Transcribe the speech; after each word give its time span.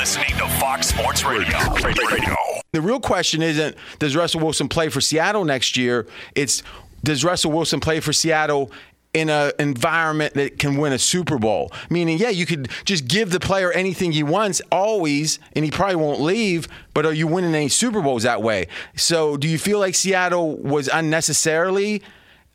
listening 0.00 0.34
to 0.38 0.48
Fox 0.58 0.86
Sports 0.86 1.24
Radio. 1.24 1.58
Radio. 1.74 2.34
The 2.72 2.80
real 2.80 3.00
question 3.00 3.42
isn't 3.42 3.76
does 3.98 4.16
Russell 4.16 4.40
Wilson 4.40 4.66
play 4.66 4.88
for 4.88 4.98
Seattle 4.98 5.44
next 5.44 5.76
year? 5.76 6.06
It's 6.34 6.62
does 7.04 7.22
Russell 7.22 7.52
Wilson 7.52 7.80
play 7.80 8.00
for 8.00 8.10
Seattle 8.14 8.72
in 9.12 9.28
an 9.28 9.52
environment 9.58 10.32
that 10.34 10.58
can 10.58 10.78
win 10.78 10.94
a 10.94 10.98
Super 10.98 11.38
Bowl? 11.38 11.70
Meaning, 11.90 12.16
yeah, 12.16 12.30
you 12.30 12.46
could 12.46 12.70
just 12.86 13.08
give 13.08 13.30
the 13.30 13.40
player 13.40 13.70
anything 13.72 14.12
he 14.12 14.22
wants 14.22 14.62
always, 14.72 15.38
and 15.54 15.66
he 15.66 15.70
probably 15.70 15.96
won't 15.96 16.22
leave, 16.22 16.66
but 16.94 17.04
are 17.04 17.12
you 17.12 17.26
winning 17.26 17.54
any 17.54 17.68
Super 17.68 18.00
Bowls 18.00 18.22
that 18.22 18.40
way? 18.42 18.68
So, 18.96 19.36
do 19.36 19.46
you 19.46 19.58
feel 19.58 19.80
like 19.80 19.94
Seattle 19.94 20.56
was 20.56 20.88
unnecessarily 20.88 22.00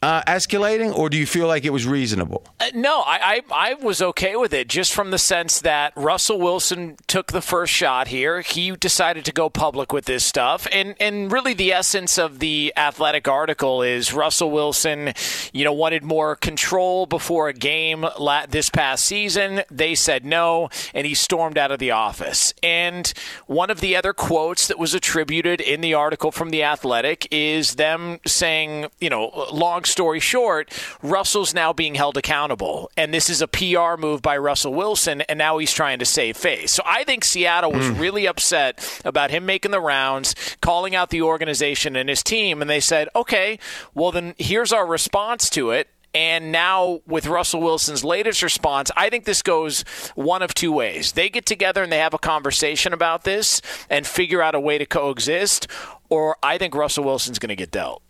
uh, 0.05 0.21
escalating, 0.27 0.95
or 0.95 1.09
do 1.09 1.17
you 1.17 1.25
feel 1.25 1.47
like 1.47 1.65
it 1.65 1.71
was 1.71 1.87
reasonable? 1.87 2.43
Uh, 2.59 2.67
no, 2.75 2.99
I, 2.99 3.41
I, 3.49 3.71
I 3.71 3.73
was 3.73 4.03
okay 4.03 4.35
with 4.35 4.53
it, 4.53 4.67
just 4.67 4.93
from 4.93 5.09
the 5.09 5.17
sense 5.17 5.61
that 5.61 5.93
Russell 5.95 6.39
Wilson 6.39 6.97
took 7.07 7.31
the 7.31 7.41
first 7.41 7.73
shot 7.73 8.09
here. 8.09 8.41
He 8.41 8.69
decided 8.75 9.25
to 9.25 9.31
go 9.31 9.49
public 9.49 9.91
with 9.91 10.05
this 10.05 10.23
stuff, 10.23 10.67
and 10.71 10.93
and 10.99 11.31
really 11.31 11.55
the 11.55 11.73
essence 11.73 12.19
of 12.19 12.37
the 12.37 12.71
athletic 12.77 13.27
article 13.27 13.81
is 13.81 14.13
Russell 14.13 14.51
Wilson, 14.51 15.13
you 15.53 15.63
know, 15.63 15.73
wanted 15.73 16.03
more 16.03 16.35
control 16.35 17.07
before 17.07 17.47
a 17.47 17.53
game 17.53 18.05
this 18.49 18.69
past 18.69 19.05
season. 19.05 19.63
They 19.71 19.95
said 19.95 20.23
no, 20.23 20.69
and 20.93 21.07
he 21.07 21.15
stormed 21.15 21.57
out 21.57 21.71
of 21.71 21.79
the 21.79 21.89
office. 21.89 22.53
And 22.61 23.11
one 23.47 23.71
of 23.71 23.79
the 23.79 23.95
other 23.95 24.13
quotes 24.13 24.67
that 24.67 24.77
was 24.77 24.93
attributed 24.93 25.61
in 25.61 25.81
the 25.81 25.95
article 25.95 26.31
from 26.31 26.51
the 26.51 26.61
Athletic 26.61 27.27
is 27.31 27.73
them 27.75 28.19
saying, 28.27 28.85
you 29.01 29.09
know, 29.09 29.47
long 29.51 29.83
story 29.95 30.19
short, 30.19 30.73
Russell's 31.01 31.53
now 31.53 31.71
being 31.71 31.95
held 31.95 32.17
accountable. 32.17 32.91
And 32.97 33.13
this 33.13 33.29
is 33.29 33.41
a 33.41 33.47
PR 33.47 33.95
move 33.97 34.21
by 34.21 34.37
Russell 34.37 34.73
Wilson, 34.73 35.21
and 35.21 35.37
now 35.37 35.57
he's 35.57 35.71
trying 35.71 35.99
to 35.99 36.05
save 36.05 36.35
face. 36.35 36.73
So 36.73 36.83
I 36.85 37.05
think 37.05 37.23
Seattle 37.23 37.71
was 37.71 37.85
mm. 37.85 37.97
really 37.97 38.27
upset 38.27 39.01
about 39.05 39.31
him 39.31 39.45
making 39.45 39.71
the 39.71 39.79
rounds, 39.79 40.35
calling 40.59 40.95
out 40.95 41.11
the 41.11 41.21
organization 41.21 41.95
and 41.95 42.09
his 42.09 42.23
team. 42.23 42.61
And 42.61 42.69
they 42.69 42.81
said, 42.81 43.07
okay, 43.15 43.57
well, 43.93 44.11
then 44.11 44.35
here's 44.37 44.73
our 44.73 44.85
response 44.85 45.49
to 45.51 45.71
it. 45.71 45.87
And 46.13 46.51
now, 46.51 46.99
with 47.07 47.27
Russell 47.27 47.61
Wilson's 47.61 48.03
latest 48.03 48.43
response, 48.43 48.91
I 48.97 49.09
think 49.09 49.23
this 49.23 49.41
goes 49.41 49.83
one 50.15 50.41
of 50.41 50.53
two 50.53 50.73
ways. 50.73 51.13
They 51.13 51.29
get 51.29 51.45
together 51.45 51.83
and 51.83 51.91
they 51.91 51.99
have 51.99 52.13
a 52.13 52.17
conversation 52.17 52.91
about 52.91 53.23
this 53.23 53.61
and 53.89 54.05
figure 54.05 54.41
out 54.41 54.55
a 54.55 54.59
way 54.59 54.77
to 54.77 54.85
coexist, 54.85 55.67
or 56.09 56.35
I 56.43 56.57
think 56.57 56.75
Russell 56.75 57.05
Wilson's 57.05 57.39
going 57.39 57.49
to 57.49 57.55
get 57.55 57.71
dealt. 57.71 58.01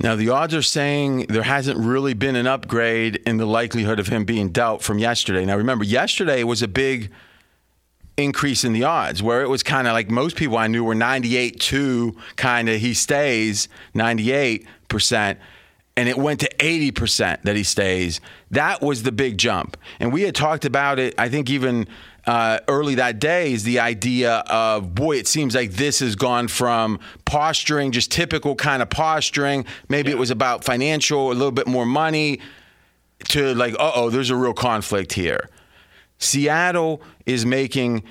Now, 0.00 0.16
the 0.16 0.30
odds 0.30 0.54
are 0.54 0.62
saying 0.62 1.26
there 1.28 1.44
hasn't 1.44 1.78
really 1.78 2.14
been 2.14 2.34
an 2.34 2.46
upgrade 2.46 3.16
in 3.26 3.36
the 3.36 3.46
likelihood 3.46 4.00
of 4.00 4.08
him 4.08 4.24
being 4.24 4.50
dealt 4.50 4.82
from 4.82 4.98
yesterday. 4.98 5.44
Now, 5.44 5.56
remember, 5.56 5.84
yesterday 5.84 6.42
was 6.42 6.60
a 6.62 6.68
big 6.68 7.12
increase 8.16 8.64
in 8.64 8.72
the 8.72 8.84
odds 8.84 9.22
where 9.22 9.42
it 9.42 9.48
was 9.48 9.62
kind 9.62 9.86
of 9.86 9.92
like 9.92 10.10
most 10.10 10.36
people 10.36 10.58
I 10.58 10.66
knew 10.66 10.84
were 10.84 10.94
98 10.94 11.60
2 11.60 12.16
kind 12.36 12.68
of 12.68 12.80
he 12.80 12.94
stays 12.94 13.68
98%, 13.94 15.36
and 15.96 16.08
it 16.08 16.18
went 16.18 16.40
to 16.40 16.48
80% 16.58 17.42
that 17.42 17.56
he 17.56 17.62
stays. 17.62 18.20
That 18.50 18.82
was 18.82 19.02
the 19.02 19.12
big 19.12 19.38
jump. 19.38 19.76
And 20.00 20.12
we 20.12 20.22
had 20.22 20.34
talked 20.34 20.64
about 20.64 20.98
it, 20.98 21.14
I 21.18 21.28
think, 21.28 21.48
even 21.48 21.86
uh, 22.26 22.60
early 22.68 22.94
that 22.96 23.18
day 23.18 23.52
is 23.52 23.64
the 23.64 23.80
idea 23.80 24.44
of 24.48 24.94
boy, 24.94 25.16
it 25.16 25.26
seems 25.26 25.54
like 25.54 25.72
this 25.72 26.00
has 26.00 26.14
gone 26.14 26.48
from 26.48 27.00
posturing, 27.24 27.90
just 27.90 28.12
typical 28.12 28.54
kind 28.54 28.82
of 28.82 28.90
posturing. 28.90 29.64
Maybe 29.88 30.10
yeah. 30.10 30.16
it 30.16 30.18
was 30.18 30.30
about 30.30 30.64
financial, 30.64 31.32
a 31.32 31.34
little 31.34 31.50
bit 31.52 31.66
more 31.66 31.86
money, 31.86 32.40
to 33.30 33.54
like, 33.54 33.74
uh 33.74 33.92
oh, 33.94 34.10
there's 34.10 34.30
a 34.30 34.36
real 34.36 34.54
conflict 34.54 35.12
here. 35.14 35.48
Seattle 36.18 37.02
is 37.26 37.44
making, 37.44 38.04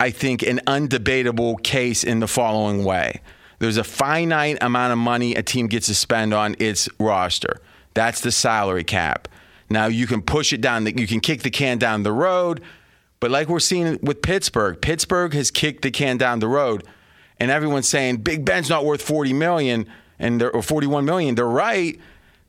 I 0.00 0.10
think, 0.10 0.42
an 0.42 0.60
undebatable 0.66 1.62
case 1.62 2.02
in 2.02 2.18
the 2.18 2.26
following 2.26 2.84
way. 2.84 3.20
There's 3.60 3.76
a 3.76 3.84
finite 3.84 4.58
amount 4.60 4.92
of 4.92 4.98
money 4.98 5.36
a 5.36 5.42
team 5.42 5.68
gets 5.68 5.86
to 5.86 5.94
spend 5.94 6.34
on 6.34 6.56
its 6.58 6.88
roster. 6.98 7.60
That's 7.94 8.20
the 8.20 8.32
salary 8.32 8.82
cap. 8.82 9.28
Now 9.70 9.86
you 9.86 10.08
can 10.08 10.22
push 10.22 10.52
it 10.52 10.60
down, 10.60 10.84
you 10.86 11.06
can 11.06 11.20
kick 11.20 11.42
the 11.42 11.50
can 11.50 11.78
down 11.78 12.02
the 12.02 12.12
road 12.12 12.60
but 13.24 13.30
like 13.30 13.48
we're 13.48 13.58
seeing 13.58 13.98
with 14.02 14.20
Pittsburgh, 14.20 14.78
Pittsburgh 14.82 15.32
has 15.32 15.50
kicked 15.50 15.80
the 15.80 15.90
can 15.90 16.18
down 16.18 16.40
the 16.40 16.46
road, 16.46 16.86
and 17.40 17.50
everyone's 17.50 17.88
saying 17.88 18.18
Big 18.18 18.44
Ben's 18.44 18.68
not 18.68 18.84
worth 18.84 19.00
40 19.00 19.32
million 19.32 19.86
and 20.18 20.42
or 20.42 20.60
41 20.60 21.06
million. 21.06 21.34
They're 21.34 21.46
right, 21.46 21.98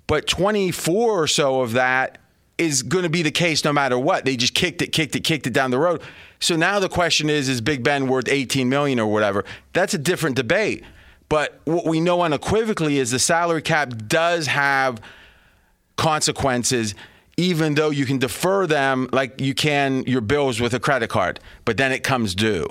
but 0.06 0.28
24 0.28 1.24
or 1.24 1.28
so 1.28 1.62
of 1.62 1.72
that 1.72 2.18
is 2.58 2.84
going 2.84 3.03
to 3.03 3.09
be 3.09 3.22
the 3.22 3.31
case 3.31 3.63
no 3.63 3.72
matter 3.72 3.97
what. 3.97 4.25
They 4.25 4.36
just 4.36 4.53
kicked 4.53 4.81
it, 4.81 4.88
kicked 4.88 5.16
it, 5.16 5.22
kicked 5.22 5.47
it 5.47 5.53
down 5.53 5.72
the 5.72 5.80
road. 5.80 6.02
So 6.41 6.58
now 6.58 6.80
the 6.80 6.90
question 6.90 7.30
is: 7.30 7.47
Is 7.47 7.62
Big 7.62 7.81
Ben 7.81 8.09
worth 8.09 8.28
18 8.28 8.68
million 8.68 9.00
or 9.00 9.09
whatever? 9.09 9.46
That's 9.72 9.94
a 9.94 9.97
different 9.97 10.36
debate. 10.36 10.84
But 11.30 11.57
what 11.63 11.86
we 11.86 12.02
know 12.02 12.22
unequivocally 12.22 13.00
is 13.00 13.12
the 13.12 13.19
salary 13.19 13.62
cap 13.62 13.94
does 14.09 14.47
have 14.47 15.00
consequences 15.96 16.96
even 17.38 17.75
though 17.75 17.90
you 17.90 18.06
can 18.06 18.18
defer 18.18 18.66
them 18.66 19.09
like 19.12 19.41
you 19.41 19.53
can 19.53 20.03
your 20.03 20.22
bills 20.22 20.62
with 20.62 20.73
a 20.73 20.79
credit 20.79 21.09
card, 21.09 21.40
but 21.66 21.78
then 21.78 21.91
it 21.91 22.03
comes 22.03 22.34
due. 22.35 22.68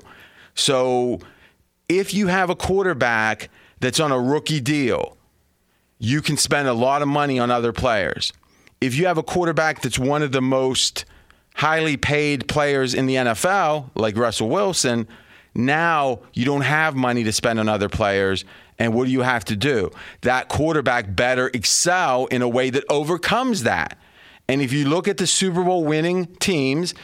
So 0.54 1.20
if 1.88 2.14
you 2.14 2.28
have 2.28 2.50
a 2.50 2.56
quarterback 2.56 3.50
that's 3.80 4.00
on 4.00 4.12
a 4.12 4.19
rookie 4.19 4.60
deal, 4.60 5.16
you 5.98 6.22
can 6.22 6.36
spend 6.36 6.69
a 6.69 6.72
lot 6.74 7.03
of 7.03 7.08
money 7.08 7.38
on 7.38 7.50
other 7.50 7.72
players. 7.72 8.32
If 8.80 8.94
you 8.94 9.06
have 9.06 9.19
a 9.19 9.22
quarterback 9.22 9.82
that's 9.82 9.98
one 9.98 10.22
of 10.22 10.32
the 10.32 10.42
most 10.42 11.04
highly 11.54 11.97
paid 11.97 12.48
players 12.48 12.94
in 12.94 13.06
the 13.06 13.14
NFL, 13.14 13.91
like 13.94 14.16
Russell 14.16 14.48
Wilson, 14.48 15.06
now 15.54 16.20
you 16.32 16.44
don't 16.44 16.62
have 16.62 16.94
money 16.97 17.24
to 17.24 17.32
spend 17.32 17.60
on 17.60 17.69
other 17.69 17.88
players. 17.88 18.44
And 18.78 18.92
what 18.92 19.06
do 19.06 19.12
you 19.12 19.22
have 19.22 19.44
to 19.47 19.56
do? 19.56 19.91
That 20.22 20.48
quarterback 20.48 21.14
better 21.14 21.48
excel 21.54 22.26
in 22.26 22.42
a 22.42 22.48
way 22.48 22.70
that 22.70 22.84
overcomes 22.88 23.62
that. 23.62 23.97
And 24.49 24.60
if 24.60 24.72
you 24.72 24.88
look 24.88 25.09
at 25.09 25.16
the 25.16 25.27
Super 25.27 25.65
Bowl 25.65 25.84
winning 25.84 26.27
teams 26.37 26.94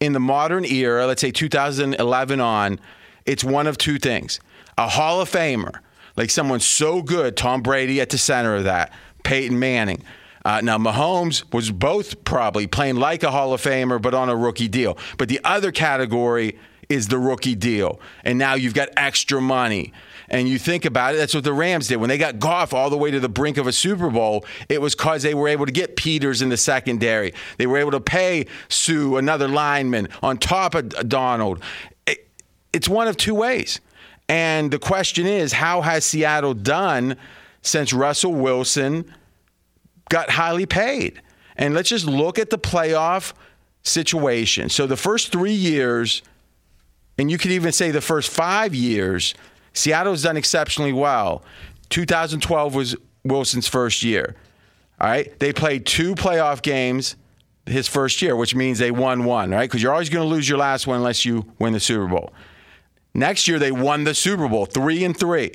in 0.00 0.12
the 0.12 0.20
modern 0.20 0.64
era, 0.64 1.06
let's 1.06 1.20
say 1.20 1.30
2011 1.30 2.40
on, 2.40 2.80
it's 3.26 3.44
one 3.44 3.66
of 3.66 3.78
two 3.78 3.98
things 3.98 4.40
a 4.78 4.88
Hall 4.88 5.20
of 5.20 5.30
Famer, 5.30 5.80
like 6.16 6.30
someone 6.30 6.60
so 6.60 7.02
good, 7.02 7.36
Tom 7.36 7.62
Brady 7.62 8.00
at 8.00 8.10
the 8.10 8.18
center 8.18 8.56
of 8.56 8.64
that, 8.64 8.92
Peyton 9.24 9.58
Manning. 9.58 10.02
Uh, 10.44 10.60
now, 10.62 10.78
Mahomes 10.78 11.44
was 11.52 11.70
both 11.70 12.24
probably 12.24 12.66
playing 12.66 12.96
like 12.96 13.22
a 13.22 13.30
Hall 13.30 13.52
of 13.52 13.60
Famer, 13.60 14.00
but 14.00 14.14
on 14.14 14.30
a 14.30 14.36
rookie 14.36 14.68
deal. 14.68 14.96
But 15.18 15.28
the 15.28 15.40
other 15.44 15.70
category 15.70 16.58
is 16.88 17.08
the 17.08 17.18
rookie 17.18 17.54
deal. 17.54 18.00
And 18.24 18.38
now 18.38 18.54
you've 18.54 18.74
got 18.74 18.88
extra 18.96 19.40
money. 19.40 19.92
And 20.30 20.48
you 20.48 20.58
think 20.58 20.84
about 20.84 21.14
it, 21.14 21.18
that's 21.18 21.34
what 21.34 21.42
the 21.42 21.52
Rams 21.52 21.88
did. 21.88 21.96
When 21.96 22.08
they 22.08 22.18
got 22.18 22.38
Goff 22.38 22.72
all 22.72 22.88
the 22.88 22.96
way 22.96 23.10
to 23.10 23.18
the 23.18 23.28
brink 23.28 23.56
of 23.56 23.66
a 23.66 23.72
Super 23.72 24.10
Bowl, 24.10 24.44
it 24.68 24.80
was 24.80 24.94
because 24.94 25.24
they 25.24 25.34
were 25.34 25.48
able 25.48 25.66
to 25.66 25.72
get 25.72 25.96
Peters 25.96 26.40
in 26.40 26.50
the 26.50 26.56
secondary. 26.56 27.34
They 27.58 27.66
were 27.66 27.78
able 27.78 27.90
to 27.90 28.00
pay 28.00 28.46
Suh, 28.68 29.16
another 29.16 29.48
lineman, 29.48 30.08
on 30.22 30.38
top 30.38 30.74
of 30.76 31.08
Donald. 31.08 31.62
it's 32.72 32.88
one 32.88 33.08
of 33.08 33.16
two 33.16 33.34
ways. 33.34 33.80
And 34.28 34.70
the 34.70 34.78
question 34.78 35.26
is, 35.26 35.52
how 35.52 35.80
has 35.80 36.04
Seattle 36.04 36.54
done 36.54 37.16
since 37.62 37.92
Russell 37.92 38.32
Wilson 38.32 39.12
got 40.08 40.30
highly 40.30 40.66
paid? 40.66 41.20
And 41.56 41.74
let's 41.74 41.88
just 41.88 42.06
look 42.06 42.38
at 42.38 42.50
the 42.50 42.58
playoff 42.58 43.32
situation. 43.82 44.68
So 44.68 44.86
the 44.86 44.96
first 44.96 45.32
three 45.32 45.52
years, 45.52 46.22
and 47.18 47.28
you 47.28 47.38
could 47.38 47.50
even 47.50 47.72
say 47.72 47.90
the 47.90 48.00
first 48.00 48.30
five 48.30 48.72
years, 48.72 49.34
Seattle's 49.72 50.22
done 50.22 50.36
exceptionally 50.36 50.92
well. 50.92 51.42
2012 51.90 52.74
was 52.74 52.96
Wilson's 53.24 53.68
first 53.68 54.02
year. 54.02 54.36
All 55.00 55.08
right. 55.08 55.38
They 55.38 55.52
played 55.52 55.86
two 55.86 56.14
playoff 56.14 56.62
games 56.62 57.16
his 57.66 57.88
first 57.88 58.20
year, 58.22 58.36
which 58.36 58.54
means 58.54 58.78
they 58.78 58.90
won 58.90 59.24
one, 59.24 59.50
right? 59.50 59.68
Because 59.68 59.82
you're 59.82 59.92
always 59.92 60.10
going 60.10 60.26
to 60.26 60.28
lose 60.28 60.48
your 60.48 60.58
last 60.58 60.86
one 60.86 60.96
unless 60.96 61.24
you 61.24 61.52
win 61.58 61.72
the 61.72 61.80
Super 61.80 62.06
Bowl. 62.06 62.32
Next 63.14 63.48
year, 63.48 63.58
they 63.58 63.72
won 63.72 64.04
the 64.04 64.14
Super 64.14 64.48
Bowl, 64.48 64.66
three 64.66 65.04
and 65.04 65.16
three. 65.16 65.52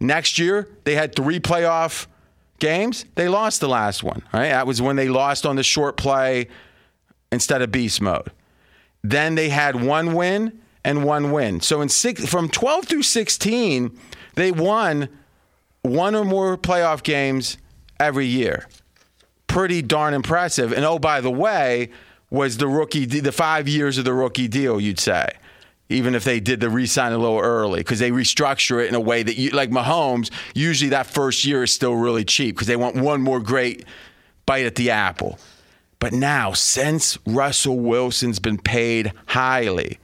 Next 0.00 0.38
year, 0.38 0.68
they 0.84 0.94
had 0.94 1.14
three 1.14 1.40
playoff 1.40 2.06
games. 2.58 3.04
They 3.14 3.28
lost 3.28 3.60
the 3.60 3.68
last 3.68 4.02
one, 4.02 4.22
right? 4.32 4.48
That 4.48 4.66
was 4.66 4.80
when 4.80 4.96
they 4.96 5.08
lost 5.08 5.44
on 5.46 5.56
the 5.56 5.62
short 5.62 5.96
play 5.96 6.48
instead 7.32 7.62
of 7.62 7.72
beast 7.72 8.00
mode. 8.00 8.30
Then 9.02 9.34
they 9.34 9.48
had 9.48 9.82
one 9.82 10.14
win 10.14 10.60
and 10.84 11.04
one 11.04 11.32
win. 11.32 11.60
So 11.60 11.80
in 11.80 11.88
six, 11.88 12.26
from 12.26 12.48
12 12.48 12.86
through 12.86 13.02
16, 13.02 13.98
they 14.34 14.52
won 14.52 15.08
one 15.82 16.14
or 16.14 16.24
more 16.24 16.56
playoff 16.56 17.02
games 17.02 17.58
every 17.98 18.26
year. 18.26 18.66
Pretty 19.46 19.82
darn 19.82 20.14
impressive. 20.14 20.72
And 20.72 20.84
oh, 20.84 20.98
by 20.98 21.20
the 21.20 21.30
way, 21.30 21.90
was 22.30 22.56
the 22.56 22.68
rookie 22.68 23.04
the 23.04 23.32
five 23.32 23.68
years 23.68 23.98
of 23.98 24.04
the 24.04 24.12
rookie 24.12 24.48
deal? 24.48 24.80
You'd 24.80 24.98
say, 24.98 25.28
even 25.88 26.14
if 26.14 26.24
they 26.24 26.40
did 26.40 26.60
the 26.60 26.68
re-sign 26.68 27.12
a 27.12 27.18
little 27.18 27.38
early, 27.38 27.80
because 27.80 27.98
they 27.98 28.10
restructure 28.10 28.82
it 28.82 28.88
in 28.88 28.94
a 28.94 29.00
way 29.00 29.22
that 29.22 29.36
you 29.36 29.50
like 29.50 29.70
Mahomes. 29.70 30.30
Usually, 30.54 30.90
that 30.90 31.06
first 31.06 31.44
year 31.44 31.62
is 31.62 31.72
still 31.72 31.94
really 31.94 32.24
cheap 32.24 32.56
because 32.56 32.66
they 32.66 32.76
want 32.76 32.96
one 32.96 33.22
more 33.22 33.40
great 33.40 33.84
bite 34.46 34.66
at 34.66 34.74
the 34.74 34.90
apple. 34.90 35.38
But 36.00 36.12
now, 36.12 36.52
since 36.52 37.18
Russell 37.24 37.78
Wilson's 37.78 38.38
been 38.38 38.58
paid 38.58 39.12
highly, 39.26 39.98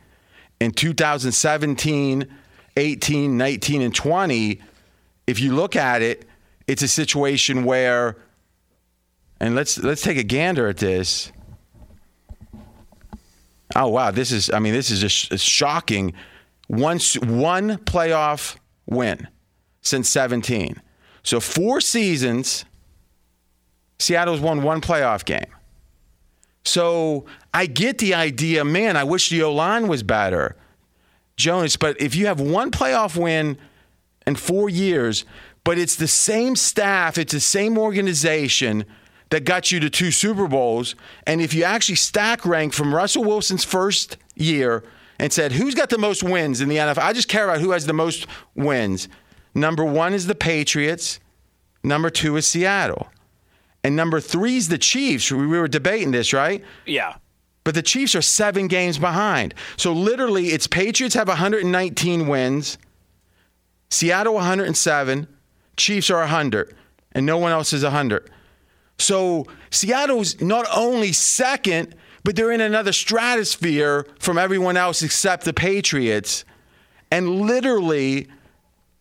in 0.61 0.73
2017, 0.73 2.27
18, 2.77 3.37
19, 3.37 3.83
and 3.83 3.95
20, 3.95 4.61
if 5.27 5.41
you 5.41 5.55
look 5.55 5.77
at 5.77 6.03
it, 6.03 6.27
it's 6.67 6.83
a 6.83 6.89
situation 6.89 7.65
where, 7.65 8.17
and 9.41 9.55
let's 9.55 9.79
let's 9.79 10.03
take 10.03 10.19
a 10.19 10.23
gander 10.23 10.69
at 10.69 10.77
this. 10.77 11.33
Oh 13.75 13.89
wow, 13.89 14.11
this 14.11 14.31
is 14.31 14.51
I 14.51 14.59
mean 14.59 14.73
this 14.73 14.91
is 14.91 15.01
just 15.01 15.45
shocking. 15.45 16.13
One 16.69 16.99
one 17.23 17.79
playoff 17.79 18.57
win 18.87 19.27
since 19.81 20.09
17. 20.09 20.81
So 21.23 21.41
four 21.41 21.81
seasons 21.81 22.65
Seattle's 24.01 24.41
won 24.41 24.63
one 24.63 24.81
playoff 24.81 25.25
game. 25.25 25.45
So 26.65 27.25
I 27.55 27.67
get 27.67 27.99
the 27.99 28.15
idea, 28.15 28.65
man, 28.65 28.97
I 28.97 29.05
wish 29.05 29.31
the 29.31 29.43
O 29.43 29.53
line 29.53 29.89
was 29.89 30.03
better, 30.03 30.57
Jonas, 31.37 31.77
but 31.77 32.01
if 32.01 32.15
you 32.15 32.27
have 32.27 32.41
one 32.41 32.71
playoff 32.71 33.21
win 33.21 33.57
in 34.27 34.37
four 34.37 34.69
years, 34.69 35.25
but 35.65 35.79
it's 35.79 35.97
the 35.97 36.09
same 36.09 36.57
staff, 36.57 37.19
it's 37.19 37.33
the 37.33 37.41
same 37.41 37.79
organization 37.79 38.85
that 39.31 39.45
got 39.45 39.73
you 39.73 39.81
to 39.81 39.89
two 39.89 40.11
Super 40.11 40.49
Bowls, 40.49 40.95
and 41.27 41.41
if 41.41 41.55
you 41.55 41.65
actually 41.65 41.95
stack 41.95 42.45
rank 42.45 42.73
from 42.73 42.95
Russell 42.95 43.25
Wilson's 43.25 43.65
first 43.65 44.17
year 44.35 44.85
and 45.19 45.33
said, 45.33 45.53
who's 45.53 45.75
got 45.75 45.89
the 45.89 45.99
most 45.99 46.23
wins 46.23 46.61
in 46.61 46.69
the 46.69 46.77
NFL? 46.77 46.99
I 46.99 47.13
just 47.13 47.29
care 47.29 47.45
about 47.45 47.61
who 47.61 47.71
has 47.71 47.87
the 47.87 47.93
most 47.93 48.27
wins. 48.55 49.09
Number 49.55 49.85
one 49.85 50.15
is 50.15 50.27
the 50.27 50.35
Patriots, 50.35 51.21
number 51.83 52.11
two 52.11 52.37
is 52.37 52.47
Seattle. 52.47 53.09
And 53.83 53.97
number 53.97 54.21
three 54.21 54.57
is 54.57 54.69
the 54.69 54.79
Chiefs. 54.79 55.33
We 55.33 55.47
were 55.47 55.69
debating 55.69 56.11
this, 56.11 56.33
right? 56.33 56.63
Yeah. 56.87 57.17
But 57.65 57.75
the 57.75 57.83
Chiefs 57.83 58.15
are 58.15 58.23
seven 58.23 58.69
games 58.69 58.99
behind. 58.99 59.55
So 59.77 59.93
literally, 59.93 60.49
it's 60.49 60.67
Patriots 60.67 61.15
have 61.15 61.29
119 61.29 62.27
wins, 62.29 62.79
Seattle 63.91 64.35
107, 64.35 65.27
Chiefs 65.77 66.11
are 66.11 66.21
100, 66.21 66.75
and 67.13 67.27
no 67.27 67.39
one 67.39 67.53
else 67.53 67.73
is 67.73 67.83
100. 67.83 68.31
So 68.99 69.47
Seattle's 69.71 70.41
not 70.41 70.67
only 70.75 71.13
second, 71.13 71.95
but 72.23 72.37
they're 72.37 72.53
in 72.53 72.61
another 72.61 72.93
stratosphere 72.93 74.07
from 74.19 74.39
everyone 74.39 74.77
else 74.77 75.03
except 75.03 75.45
the 75.45 75.55
Patriots. 75.55 76.45
And 77.11 77.41
literally, 77.43 78.29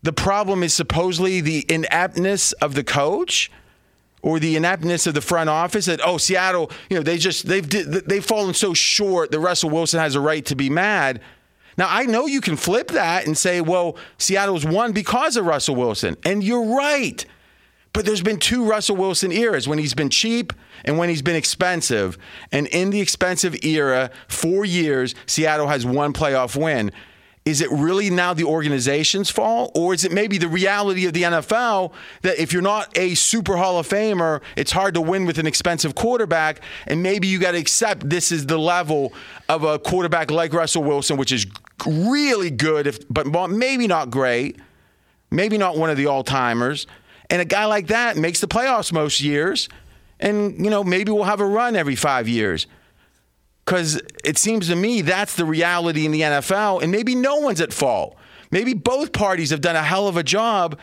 the 0.02 0.12
problem 0.12 0.62
is 0.62 0.72
supposedly 0.72 1.40
the 1.40 1.66
ineptness 1.68 2.52
of 2.52 2.74
the 2.74 2.82
coach 2.82 3.50
or 4.22 4.38
the 4.38 4.56
ineptness 4.56 5.06
of 5.06 5.14
the 5.14 5.20
front 5.20 5.48
office 5.48 5.86
that 5.86 6.00
oh 6.04 6.18
Seattle 6.18 6.70
you 6.88 6.96
know 6.96 7.02
they 7.02 7.18
just 7.18 7.46
they've 7.46 7.68
they've 7.68 8.24
fallen 8.24 8.54
so 8.54 8.74
short 8.74 9.30
that 9.30 9.40
Russell 9.40 9.70
Wilson 9.70 10.00
has 10.00 10.14
a 10.14 10.20
right 10.20 10.44
to 10.46 10.54
be 10.54 10.70
mad. 10.70 11.20
Now 11.78 11.86
I 11.88 12.04
know 12.04 12.26
you 12.26 12.40
can 12.40 12.56
flip 12.56 12.88
that 12.88 13.26
and 13.26 13.36
say 13.36 13.60
well 13.60 13.96
Seattle's 14.18 14.64
won 14.64 14.92
because 14.92 15.36
of 15.36 15.46
Russell 15.46 15.76
Wilson 15.76 16.16
and 16.24 16.42
you're 16.44 16.76
right. 16.76 17.24
But 17.92 18.06
there's 18.06 18.22
been 18.22 18.38
two 18.38 18.64
Russell 18.64 18.94
Wilson 18.94 19.32
eras 19.32 19.66
when 19.66 19.78
he's 19.78 19.94
been 19.94 20.10
cheap 20.10 20.52
and 20.84 20.96
when 20.96 21.08
he's 21.08 21.22
been 21.22 21.34
expensive. 21.34 22.16
And 22.52 22.68
in 22.68 22.90
the 22.90 23.00
expensive 23.00 23.64
era, 23.64 24.12
4 24.28 24.64
years 24.64 25.16
Seattle 25.26 25.66
has 25.66 25.84
one 25.84 26.12
playoff 26.12 26.60
win 26.60 26.92
is 27.46 27.60
it 27.60 27.70
really 27.70 28.10
now 28.10 28.34
the 28.34 28.44
organization's 28.44 29.30
fault 29.30 29.72
or 29.74 29.94
is 29.94 30.04
it 30.04 30.12
maybe 30.12 30.36
the 30.36 30.48
reality 30.48 31.06
of 31.06 31.12
the 31.12 31.22
NFL 31.22 31.92
that 32.22 32.38
if 32.38 32.52
you're 32.52 32.62
not 32.62 32.96
a 32.98 33.14
super 33.14 33.56
hall 33.56 33.78
of 33.78 33.88
famer 33.88 34.40
it's 34.56 34.72
hard 34.72 34.94
to 34.94 35.00
win 35.00 35.24
with 35.24 35.38
an 35.38 35.46
expensive 35.46 35.94
quarterback 35.94 36.60
and 36.86 37.02
maybe 37.02 37.26
you 37.26 37.38
got 37.38 37.52
to 37.52 37.58
accept 37.58 38.08
this 38.08 38.30
is 38.30 38.46
the 38.46 38.58
level 38.58 39.12
of 39.48 39.64
a 39.64 39.78
quarterback 39.78 40.30
like 40.30 40.52
Russell 40.52 40.82
Wilson 40.82 41.16
which 41.16 41.32
is 41.32 41.46
really 41.86 42.50
good 42.50 42.86
if 42.86 43.08
but 43.08 43.26
maybe 43.50 43.86
not 43.86 44.10
great 44.10 44.58
maybe 45.30 45.56
not 45.56 45.76
one 45.76 45.88
of 45.88 45.96
the 45.96 46.06
all-timers 46.06 46.86
and 47.30 47.40
a 47.40 47.44
guy 47.44 47.64
like 47.64 47.86
that 47.86 48.16
makes 48.16 48.40
the 48.40 48.48
playoffs 48.48 48.92
most 48.92 49.20
years 49.20 49.68
and 50.18 50.62
you 50.62 50.70
know 50.70 50.84
maybe 50.84 51.10
we'll 51.10 51.24
have 51.24 51.40
a 51.40 51.46
run 51.46 51.74
every 51.74 51.96
5 51.96 52.28
years 52.28 52.66
because 53.64 54.00
it 54.24 54.38
seems 54.38 54.68
to 54.68 54.76
me 54.76 55.02
that's 55.02 55.36
the 55.36 55.44
reality 55.44 56.06
in 56.06 56.12
the 56.12 56.22
NFL, 56.22 56.82
and 56.82 56.90
maybe 56.90 57.14
no 57.14 57.36
one's 57.36 57.60
at 57.60 57.72
fault. 57.72 58.16
Maybe 58.50 58.74
both 58.74 59.12
parties 59.12 59.50
have 59.50 59.60
done 59.60 59.76
a 59.76 59.82
hell 59.82 60.08
of 60.08 60.16
a 60.16 60.22
job, 60.22 60.78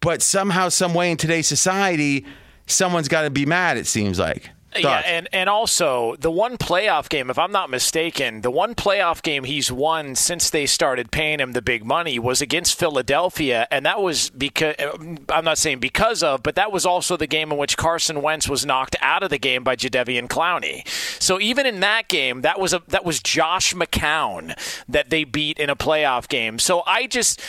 but 0.00 0.22
somehow, 0.22 0.68
some 0.68 0.92
way 0.92 1.10
in 1.10 1.16
today's 1.16 1.46
society, 1.46 2.26
someone's 2.66 3.08
got 3.08 3.22
to 3.22 3.30
be 3.30 3.46
mad. 3.46 3.76
It 3.76 3.86
seems 3.86 4.18
like. 4.18 4.50
Yeah, 4.76 5.02
and, 5.04 5.28
and 5.32 5.48
also 5.48 6.14
the 6.16 6.30
one 6.30 6.56
playoff 6.56 7.08
game, 7.08 7.28
if 7.28 7.38
I'm 7.38 7.50
not 7.50 7.70
mistaken, 7.70 8.42
the 8.42 8.50
one 8.50 8.74
playoff 8.74 9.22
game 9.22 9.44
he's 9.44 9.72
won 9.72 10.14
since 10.14 10.50
they 10.50 10.66
started 10.66 11.10
paying 11.10 11.40
him 11.40 11.52
the 11.52 11.62
big 11.62 11.84
money 11.84 12.18
was 12.18 12.40
against 12.40 12.78
Philadelphia, 12.78 13.66
and 13.70 13.84
that 13.84 14.00
was 14.00 14.30
because 14.30 14.76
uh, 14.78 14.96
I'm 15.28 15.44
not 15.44 15.58
saying 15.58 15.80
because 15.80 16.22
of, 16.22 16.42
but 16.42 16.54
that 16.54 16.70
was 16.70 16.86
also 16.86 17.16
the 17.16 17.26
game 17.26 17.50
in 17.50 17.58
which 17.58 17.76
Carson 17.76 18.22
Wentz 18.22 18.48
was 18.48 18.64
knocked 18.64 18.96
out 19.00 19.22
of 19.22 19.30
the 19.30 19.38
game 19.38 19.64
by 19.64 19.74
Jadeveon 19.74 20.28
Clowney. 20.28 20.86
So 21.20 21.40
even 21.40 21.66
in 21.66 21.80
that 21.80 22.08
game, 22.08 22.42
that 22.42 22.60
was 22.60 22.72
a 22.72 22.82
that 22.88 23.04
was 23.04 23.20
Josh 23.20 23.74
McCown 23.74 24.54
that 24.88 25.10
they 25.10 25.24
beat 25.24 25.58
in 25.58 25.68
a 25.68 25.76
playoff 25.76 26.28
game. 26.28 26.58
So 26.58 26.82
I 26.86 27.06
just 27.06 27.40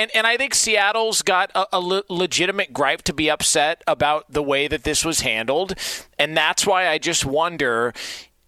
and 0.00 0.10
and 0.14 0.26
I 0.26 0.36
think 0.36 0.54
Seattle's 0.54 1.20
got 1.20 1.50
a, 1.54 1.66
a 1.74 1.80
le- 1.80 2.04
legitimate 2.08 2.72
gripe 2.72 3.02
to 3.02 3.12
be 3.12 3.30
upset 3.30 3.82
about 3.86 4.32
the 4.32 4.42
way 4.42 4.66
that 4.66 4.84
this 4.84 5.04
was 5.04 5.20
handled, 5.20 5.74
and 6.18 6.34
that's 6.36 6.66
why 6.66 6.88
I 6.88 6.96
just 6.96 7.26
wonder 7.26 7.92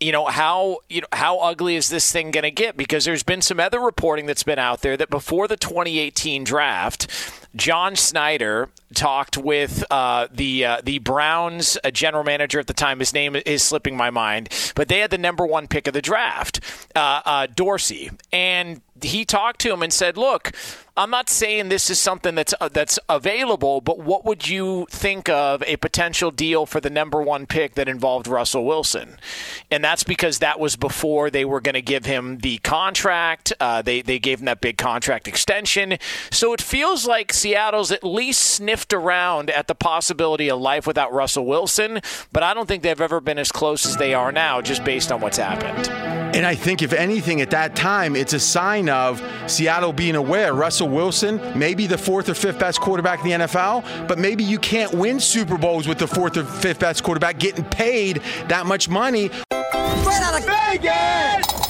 you 0.00 0.12
know 0.12 0.26
how 0.26 0.78
you 0.88 1.02
know 1.02 1.08
how 1.12 1.38
ugly 1.38 1.76
is 1.76 1.90
this 1.90 2.10
thing 2.10 2.30
going 2.30 2.42
to 2.42 2.50
get? 2.50 2.76
Because 2.76 3.04
there's 3.04 3.22
been 3.22 3.42
some 3.42 3.60
other 3.60 3.80
reporting 3.80 4.26
that's 4.26 4.42
been 4.42 4.58
out 4.58 4.80
there 4.80 4.96
that 4.96 5.10
before 5.10 5.46
the 5.46 5.56
2018 5.56 6.42
draft 6.42 7.06
John 7.54 7.94
Schneider 7.94 8.70
talked 8.94 9.36
with 9.36 9.84
uh, 9.90 10.28
the 10.32 10.64
uh, 10.64 10.80
the 10.82 10.98
Browns 11.00 11.76
uh, 11.84 11.90
general 11.90 12.24
manager 12.24 12.58
at 12.58 12.66
the 12.66 12.74
time. 12.74 12.98
His 12.98 13.12
name 13.12 13.36
is 13.36 13.62
slipping 13.62 13.96
my 13.96 14.10
mind, 14.10 14.48
but 14.74 14.88
they 14.88 15.00
had 15.00 15.10
the 15.10 15.18
number 15.18 15.44
one 15.44 15.68
pick 15.68 15.86
of 15.86 15.92
the 15.92 16.02
draft, 16.02 16.60
uh, 16.96 17.20
uh, 17.24 17.46
Dorsey, 17.54 18.10
and 18.32 18.80
he 19.02 19.24
talked 19.24 19.60
to 19.62 19.72
him 19.72 19.82
and 19.82 19.92
said, 19.92 20.16
"Look, 20.16 20.52
I'm 20.94 21.08
not 21.08 21.30
saying 21.30 21.70
this 21.70 21.88
is 21.88 21.98
something 21.98 22.34
that's 22.34 22.52
uh, 22.60 22.68
that's 22.68 22.98
available, 23.08 23.80
but 23.80 23.98
what 23.98 24.26
would 24.26 24.46
you 24.46 24.86
think 24.90 25.26
of 25.30 25.62
a 25.62 25.76
potential 25.76 26.30
deal 26.30 26.66
for 26.66 26.80
the 26.80 26.90
number 26.90 27.22
one 27.22 27.46
pick 27.46 27.76
that 27.76 27.88
involved 27.88 28.26
Russell 28.26 28.66
Wilson?" 28.66 29.16
And 29.70 29.82
that's 29.82 30.04
because 30.04 30.40
that 30.40 30.60
was 30.60 30.76
before 30.76 31.30
they 31.30 31.46
were 31.46 31.62
going 31.62 31.74
to 31.74 31.82
give 31.82 32.04
him 32.04 32.38
the 32.38 32.58
contract. 32.58 33.54
Uh, 33.58 33.80
they 33.80 34.02
they 34.02 34.18
gave 34.18 34.40
him 34.40 34.44
that 34.44 34.60
big 34.60 34.76
contract 34.76 35.26
extension, 35.26 35.96
so 36.30 36.52
it 36.52 36.60
feels 36.60 37.06
like 37.06 37.32
Seattle's 37.32 37.90
at 37.90 38.04
least 38.04 38.42
sniffed 38.42 38.92
around 38.92 39.48
at 39.48 39.68
the 39.68 39.74
possibility 39.74 40.50
of 40.50 40.60
life 40.60 40.86
without 40.86 41.10
Russell 41.10 41.46
Wilson, 41.46 42.02
but 42.32 42.42
I 42.42 42.52
don't 42.52 42.66
think 42.66 42.82
they've 42.82 43.00
ever 43.00 43.20
been 43.20 43.38
as 43.38 43.50
close 43.50 43.86
as 43.86 43.96
they 43.96 44.12
are 44.12 44.30
now, 44.30 44.60
just 44.60 44.84
based 44.84 45.10
on 45.10 45.22
what's 45.22 45.38
happened. 45.38 45.88
And 46.34 46.46
I 46.46 46.54
think, 46.54 46.80
if 46.80 46.94
anything, 46.94 47.42
at 47.42 47.50
that 47.50 47.76
time, 47.76 48.16
it's 48.16 48.32
a 48.32 48.40
sign 48.40 48.88
of 48.88 49.22
Seattle 49.46 49.92
being 49.92 50.14
aware 50.14 50.54
Russell 50.54 50.81
Wilson, 50.84 51.40
maybe 51.58 51.86
the 51.86 51.98
fourth 51.98 52.28
or 52.28 52.34
fifth 52.34 52.58
best 52.58 52.80
quarterback 52.80 53.20
in 53.20 53.24
the 53.26 53.46
NFL, 53.46 54.06
but 54.08 54.18
maybe 54.18 54.44
you 54.44 54.58
can't 54.58 54.92
win 54.92 55.20
Super 55.20 55.58
Bowls 55.58 55.86
with 55.88 55.98
the 55.98 56.06
fourth 56.06 56.36
or 56.36 56.44
fifth 56.44 56.80
best 56.80 57.02
quarterback 57.02 57.38
getting 57.38 57.64
paid 57.64 58.22
that 58.48 58.66
much 58.66 58.88
money. 58.88 59.28
Straight 59.28 60.22
out 60.22 60.38
of 60.38 60.46
Vegas! 60.46 61.62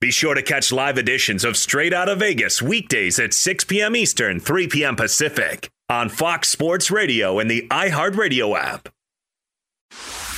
Be 0.00 0.10
sure 0.10 0.34
to 0.34 0.42
catch 0.42 0.72
live 0.72 0.98
editions 0.98 1.42
of 1.42 1.56
Straight 1.56 1.94
Out 1.94 2.08
of 2.10 2.18
Vegas 2.18 2.60
weekdays 2.60 3.18
at 3.18 3.32
6 3.32 3.64
p.m. 3.64 3.96
Eastern, 3.96 4.38
3 4.40 4.68
p.m. 4.68 4.94
Pacific 4.94 5.70
on 5.88 6.10
Fox 6.10 6.48
Sports 6.48 6.90
Radio 6.90 7.38
and 7.38 7.50
the 7.50 7.66
iHeartRadio 7.70 8.58
app. 8.58 8.88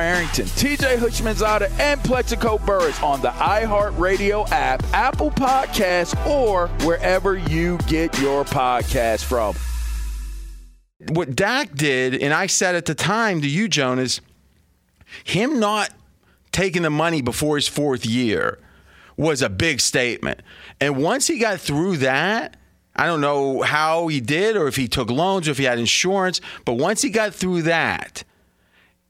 Arrington, 0.00 0.46
TJ 0.46 0.96
Houshmandzadeh, 0.96 1.78
and 1.78 2.02
Plaxico 2.02 2.58
Burress 2.58 3.02
on 3.02 3.20
the 3.20 3.30
iHeartRadio 3.30 4.50
app, 4.50 4.82
Apple 4.92 5.30
Podcasts, 5.30 6.14
or 6.26 6.68
wherever 6.86 7.36
you 7.36 7.78
get 7.86 8.18
your 8.18 8.44
podcast 8.44 9.24
from. 9.24 9.54
What 11.08 11.34
Dak 11.34 11.74
did, 11.74 12.14
and 12.22 12.32
I 12.32 12.46
said 12.46 12.74
at 12.74 12.86
the 12.86 12.94
time 12.94 13.40
to 13.42 13.48
you, 13.48 13.68
Jonas, 13.68 14.20
him 15.24 15.58
not 15.58 15.90
taking 16.52 16.82
the 16.82 16.90
money 16.90 17.22
before 17.22 17.56
his 17.56 17.66
fourth 17.66 18.06
year 18.06 18.58
was 19.16 19.42
a 19.42 19.48
big 19.48 19.80
statement. 19.80 20.40
And 20.80 21.02
once 21.02 21.26
he 21.26 21.38
got 21.38 21.60
through 21.60 21.98
that, 21.98 22.56
I 22.94 23.06
don't 23.06 23.20
know 23.20 23.62
how 23.62 24.08
he 24.08 24.20
did 24.20 24.56
or 24.56 24.68
if 24.68 24.76
he 24.76 24.86
took 24.86 25.10
loans 25.10 25.48
or 25.48 25.52
if 25.52 25.58
he 25.58 25.64
had 25.64 25.78
insurance, 25.78 26.40
but 26.64 26.74
once 26.74 27.02
he 27.02 27.10
got 27.10 27.34
through 27.34 27.62
that, 27.62 28.24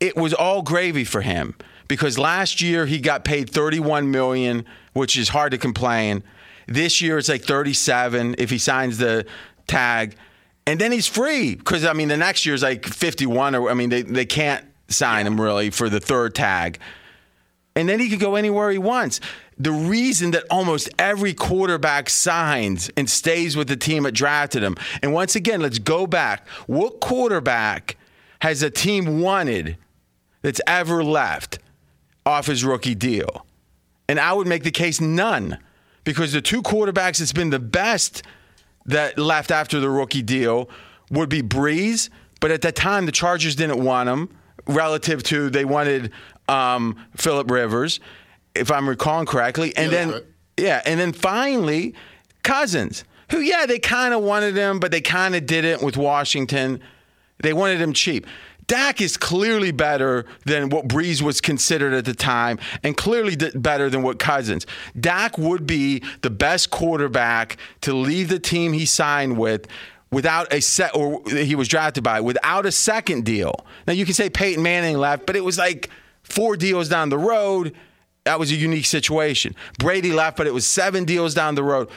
it 0.02 0.16
was 0.16 0.34
all 0.34 0.62
gravy 0.62 1.04
for 1.04 1.20
him 1.20 1.54
because 1.86 2.18
last 2.18 2.60
year 2.60 2.86
he 2.86 2.98
got 2.98 3.24
paid 3.24 3.48
31 3.48 4.10
million, 4.10 4.66
which 4.94 5.16
is 5.16 5.28
hard 5.28 5.52
to 5.52 5.58
complain. 5.58 6.24
This 6.66 7.00
year 7.00 7.18
it's 7.18 7.28
like 7.28 7.44
37 7.44 8.34
if 8.36 8.50
he 8.50 8.58
signs 8.58 8.98
the 8.98 9.24
tag. 9.68 10.16
And 10.66 10.80
then 10.80 10.90
he's 10.90 11.06
free 11.06 11.54
because 11.54 11.84
I 11.84 11.92
mean 11.92 12.08
the 12.08 12.16
next 12.16 12.44
year 12.44 12.54
is 12.56 12.64
like 12.64 12.84
51 12.84 13.54
or 13.54 13.70
I 13.70 13.74
mean 13.74 13.90
they, 13.90 14.02
they 14.02 14.26
can't 14.26 14.64
sign 14.88 15.24
him 15.24 15.40
really 15.40 15.70
for 15.70 15.88
the 15.88 16.00
third 16.00 16.34
tag. 16.34 16.80
And 17.76 17.88
then 17.88 18.00
he 18.00 18.08
can 18.08 18.18
go 18.18 18.34
anywhere 18.34 18.72
he 18.72 18.78
wants. 18.78 19.20
The 19.56 19.70
reason 19.70 20.32
that 20.32 20.42
almost 20.50 20.90
every 20.98 21.32
quarterback 21.32 22.10
signs 22.10 22.90
and 22.96 23.08
stays 23.08 23.56
with 23.56 23.68
the 23.68 23.76
team 23.76 24.02
that 24.02 24.12
drafted 24.12 24.64
him. 24.64 24.76
And 25.00 25.12
once 25.12 25.36
again, 25.36 25.60
let's 25.60 25.78
go 25.78 26.08
back. 26.08 26.48
What 26.66 26.98
quarterback 26.98 27.96
has 28.40 28.64
a 28.64 28.70
team 28.70 29.20
wanted 29.20 29.76
that's 30.42 30.60
ever 30.66 31.02
left 31.02 31.58
off 32.26 32.46
his 32.46 32.64
rookie 32.64 32.94
deal? 32.94 33.46
And 34.08 34.20
I 34.20 34.32
would 34.32 34.46
make 34.46 34.62
the 34.64 34.70
case 34.70 35.00
none 35.00 35.58
because 36.04 36.32
the 36.32 36.42
two 36.42 36.62
quarterbacks 36.62 37.18
that's 37.18 37.32
been 37.32 37.50
the 37.50 37.58
best 37.60 38.22
that 38.86 39.18
left 39.18 39.50
after 39.50 39.80
the 39.80 39.88
rookie 39.88 40.22
deal 40.22 40.68
would 41.10 41.28
be 41.28 41.42
Brees, 41.42 42.10
but 42.40 42.50
at 42.50 42.62
that 42.62 42.74
time 42.76 43.06
the 43.06 43.12
Chargers 43.12 43.54
didn't 43.54 43.82
want 43.82 44.08
him 44.08 44.28
relative 44.66 45.22
to 45.24 45.50
they 45.50 45.64
wanted 45.64 46.10
um, 46.48 46.96
Philip 47.16 47.50
Rivers, 47.50 48.00
if 48.54 48.70
I'm 48.70 48.88
recalling 48.88 49.26
correctly, 49.26 49.72
and 49.76 49.90
Yeah, 49.92 49.98
then 49.98 50.10
right. 50.10 50.22
yeah, 50.56 50.82
and 50.84 50.98
then 51.00 51.12
finally 51.12 51.94
Cousins, 52.42 53.04
who 53.30 53.38
yeah 53.38 53.66
they 53.66 53.78
kind 53.78 54.12
of 54.12 54.22
wanted 54.22 54.56
him, 54.56 54.80
but 54.80 54.90
they 54.90 55.00
kind 55.00 55.34
of 55.36 55.46
didn't 55.46 55.82
with 55.82 55.96
Washington. 55.96 56.80
They 57.42 57.52
wanted 57.52 57.80
him 57.80 57.92
cheap. 57.92 58.26
Dak 58.66 59.00
is 59.00 59.16
clearly 59.16 59.72
better 59.72 60.24
than 60.44 60.68
what 60.70 60.88
Brees 60.88 61.20
was 61.20 61.40
considered 61.40 61.92
at 61.92 62.04
the 62.04 62.14
time, 62.14 62.58
and 62.82 62.96
clearly 62.96 63.36
better 63.54 63.90
than 63.90 64.02
what 64.02 64.18
Cousins. 64.18 64.66
Dak 64.98 65.36
would 65.38 65.66
be 65.66 66.02
the 66.22 66.30
best 66.30 66.70
quarterback 66.70 67.56
to 67.82 67.94
leave 67.94 68.28
the 68.28 68.38
team 68.38 68.72
he 68.72 68.86
signed 68.86 69.36
with 69.36 69.66
without 70.10 70.52
a 70.52 70.60
set, 70.60 70.94
or 70.94 71.22
he 71.26 71.54
was 71.54 71.68
drafted 71.68 72.04
by, 72.04 72.20
without 72.20 72.66
a 72.66 72.72
second 72.72 73.24
deal. 73.24 73.64
Now 73.86 73.94
you 73.94 74.04
can 74.04 74.14
say 74.14 74.30
Peyton 74.30 74.62
Manning 74.62 74.98
left, 74.98 75.26
but 75.26 75.36
it 75.36 75.44
was 75.44 75.58
like 75.58 75.90
four 76.22 76.56
deals 76.56 76.88
down 76.88 77.08
the 77.08 77.18
road. 77.18 77.74
That 78.24 78.38
was 78.38 78.52
a 78.52 78.54
unique 78.54 78.86
situation. 78.86 79.56
Brady 79.78 80.12
left, 80.12 80.36
but 80.36 80.46
it 80.46 80.54
was 80.54 80.66
seven 80.66 81.04
deals 81.04 81.34
down 81.34 81.56
the 81.56 81.64
road. 81.64 81.88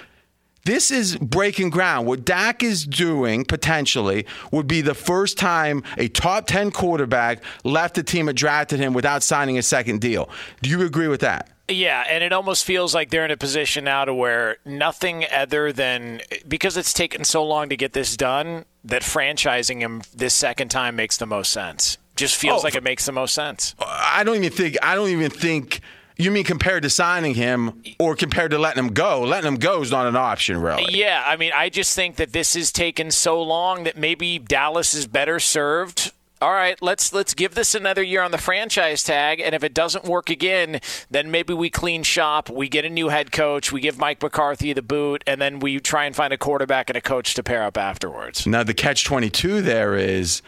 This 0.65 0.89
is 0.91 1.15
breaking 1.17 1.69
ground. 1.69 2.07
What 2.07 2.25
Dak 2.25 2.63
is 2.63 2.85
doing 2.85 3.45
potentially 3.45 4.25
would 4.51 4.67
be 4.67 4.81
the 4.81 4.95
first 4.95 5.37
time 5.37 5.83
a 5.97 6.07
top 6.07 6.47
10 6.47 6.71
quarterback 6.71 7.43
left 7.63 7.93
the 7.95 8.01
team 8.03 8.25
that 8.25 8.33
drafted 8.33 8.79
him 8.79 8.93
without 8.93 9.21
signing 9.23 9.57
a 9.59 9.61
second 9.61 10.01
deal. 10.01 10.27
Do 10.63 10.69
you 10.71 10.81
agree 10.83 11.07
with 11.07 11.21
that? 11.21 11.49
Yeah, 11.67 12.03
and 12.09 12.23
it 12.23 12.31
almost 12.33 12.63
feels 12.65 12.93
like 12.93 13.09
they're 13.11 13.25
in 13.25 13.31
a 13.31 13.37
position 13.37 13.83
now 13.85 14.05
to 14.05 14.13
where 14.13 14.57
nothing 14.65 15.25
other 15.31 15.71
than 15.71 16.21
because 16.47 16.77
it's 16.77 16.93
taken 16.93 17.23
so 17.23 17.43
long 17.45 17.69
to 17.69 17.77
get 17.77 17.93
this 17.93 18.15
done 18.17 18.65
that 18.83 19.01
franchising 19.01 19.79
him 19.81 20.01
this 20.15 20.33
second 20.35 20.69
time 20.69 20.95
makes 20.95 21.17
the 21.17 21.25
most 21.25 21.51
sense. 21.51 21.97
Just 22.15 22.35
feels 22.37 22.61
Oh, 22.61 22.63
like 22.65 22.75
it 22.75 22.83
makes 22.83 23.05
the 23.05 23.11
most 23.11 23.33
sense. 23.33 23.75
I 23.79 24.23
don't 24.23 24.35
even 24.37 24.51
think 24.51 24.77
I 24.83 24.95
don't 24.95 25.09
even 25.09 25.31
think 25.31 25.81
you 26.17 26.31
mean 26.31 26.43
compared 26.43 26.83
to 26.83 26.89
signing 26.89 27.33
him 27.35 27.81
or 27.99 28.15
compared 28.15 28.51
to 28.51 28.57
letting 28.57 28.83
him 28.83 28.93
go. 28.93 29.21
Letting 29.21 29.47
him 29.47 29.57
go 29.57 29.81
is 29.81 29.91
not 29.91 30.07
an 30.07 30.15
option 30.15 30.61
really. 30.61 30.93
Yeah, 30.97 31.23
I 31.25 31.35
mean, 31.35 31.51
I 31.55 31.69
just 31.69 31.95
think 31.95 32.15
that 32.17 32.31
this 32.33 32.53
has 32.53 32.71
taken 32.71 33.11
so 33.11 33.41
long 33.41 33.83
that 33.83 33.97
maybe 33.97 34.39
Dallas 34.39 34.93
is 34.93 35.07
better 35.07 35.39
served. 35.39 36.11
All 36.41 36.51
right, 36.51 36.79
let's 36.81 37.13
let's 37.13 37.33
give 37.33 37.55
this 37.55 37.73
another 37.75 38.03
year 38.03 38.21
on 38.21 38.31
the 38.31 38.37
franchise 38.37 39.03
tag, 39.03 39.39
and 39.39 39.55
if 39.55 39.63
it 39.63 39.73
doesn't 39.73 40.03
work 40.03 40.29
again, 40.29 40.81
then 41.09 41.31
maybe 41.31 41.53
we 41.53 41.69
clean 41.69 42.03
shop. 42.03 42.49
We 42.49 42.67
get 42.67 42.83
a 42.83 42.89
new 42.89 43.07
head 43.07 43.31
coach. 43.31 43.71
We 43.71 43.79
give 43.79 43.97
Mike 43.97 44.21
McCarthy 44.21 44.73
the 44.73 44.81
boot, 44.81 45.23
and 45.25 45.41
then 45.41 45.59
we 45.59 45.79
try 45.79 46.03
and 46.05 46.13
find 46.15 46.33
a 46.33 46.37
quarterback 46.37 46.89
and 46.89 46.97
a 46.97 47.01
coach 47.01 47.35
to 47.35 47.41
pair 47.43 47.63
up 47.63 47.77
afterwards. 47.77 48.45
Now 48.45 48.63
the 48.63 48.73
catch 48.73 49.05
22 49.05 49.61
there 49.61 49.95
is 49.95 50.41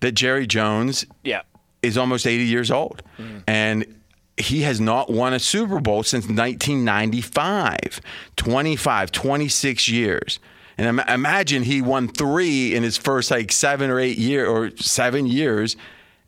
that 0.00 0.12
Jerry 0.12 0.46
Jones 0.46 1.04
Yeah. 1.24 1.42
is 1.82 1.98
almost 1.98 2.26
80 2.28 2.44
years 2.44 2.70
old. 2.70 3.02
Mm. 3.18 3.42
And 3.48 4.00
he 4.36 4.62
has 4.62 4.80
not 4.80 5.10
won 5.10 5.32
a 5.32 5.38
Super 5.38 5.80
Bowl 5.80 6.02
since 6.02 6.24
1995. 6.24 8.00
25, 8.36 9.12
26 9.12 9.88
years. 9.88 10.40
And 10.76 10.86
im- 10.86 11.08
imagine 11.08 11.62
he 11.62 11.80
won 11.80 12.08
three 12.08 12.74
in 12.74 12.82
his 12.82 12.96
first 12.96 13.30
like 13.30 13.52
seven 13.52 13.90
or 13.90 14.00
eight 14.00 14.18
year 14.18 14.46
or 14.46 14.70
seven 14.76 15.26
years. 15.26 15.76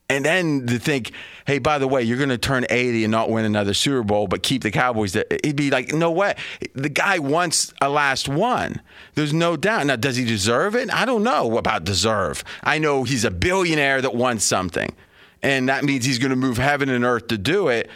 And 0.08 0.24
then 0.24 0.66
to 0.68 0.78
think, 0.78 1.10
hey, 1.48 1.58
by 1.58 1.78
the 1.78 1.88
way, 1.88 2.00
you're 2.02 2.16
going 2.16 2.28
to 2.28 2.38
turn 2.38 2.64
80 2.70 3.02
and 3.02 3.10
not 3.10 3.28
win 3.28 3.44
another 3.44 3.74
Super 3.74 4.04
Bowl, 4.04 4.28
but 4.28 4.44
keep 4.44 4.62
the 4.62 4.70
Cowboys 4.70 5.14
there. 5.14 5.24
He'd 5.42 5.56
be 5.56 5.68
like, 5.70 5.92
no 5.92 6.12
way. 6.12 6.34
The 6.74 6.88
guy 6.88 7.18
wants 7.18 7.74
a 7.80 7.88
last 7.88 8.28
one. 8.28 8.80
There's 9.14 9.32
no 9.32 9.56
doubt. 9.56 9.86
Now, 9.86 9.96
does 9.96 10.14
he 10.14 10.24
deserve 10.24 10.76
it? 10.76 10.94
I 10.94 11.06
don't 11.06 11.24
know 11.24 11.58
about 11.58 11.82
deserve. 11.82 12.44
I 12.62 12.78
know 12.78 13.02
he's 13.02 13.24
a 13.24 13.32
billionaire 13.32 14.00
that 14.00 14.14
wants 14.14 14.44
something. 14.44 14.94
And 15.42 15.68
that 15.68 15.84
means 15.84 16.04
he's 16.04 16.18
going 16.18 16.30
to 16.30 16.36
move 16.36 16.58
heaven 16.58 16.88
and 16.88 17.04
earth 17.04 17.28
to 17.28 17.38
do 17.38 17.68
it. 17.68 17.88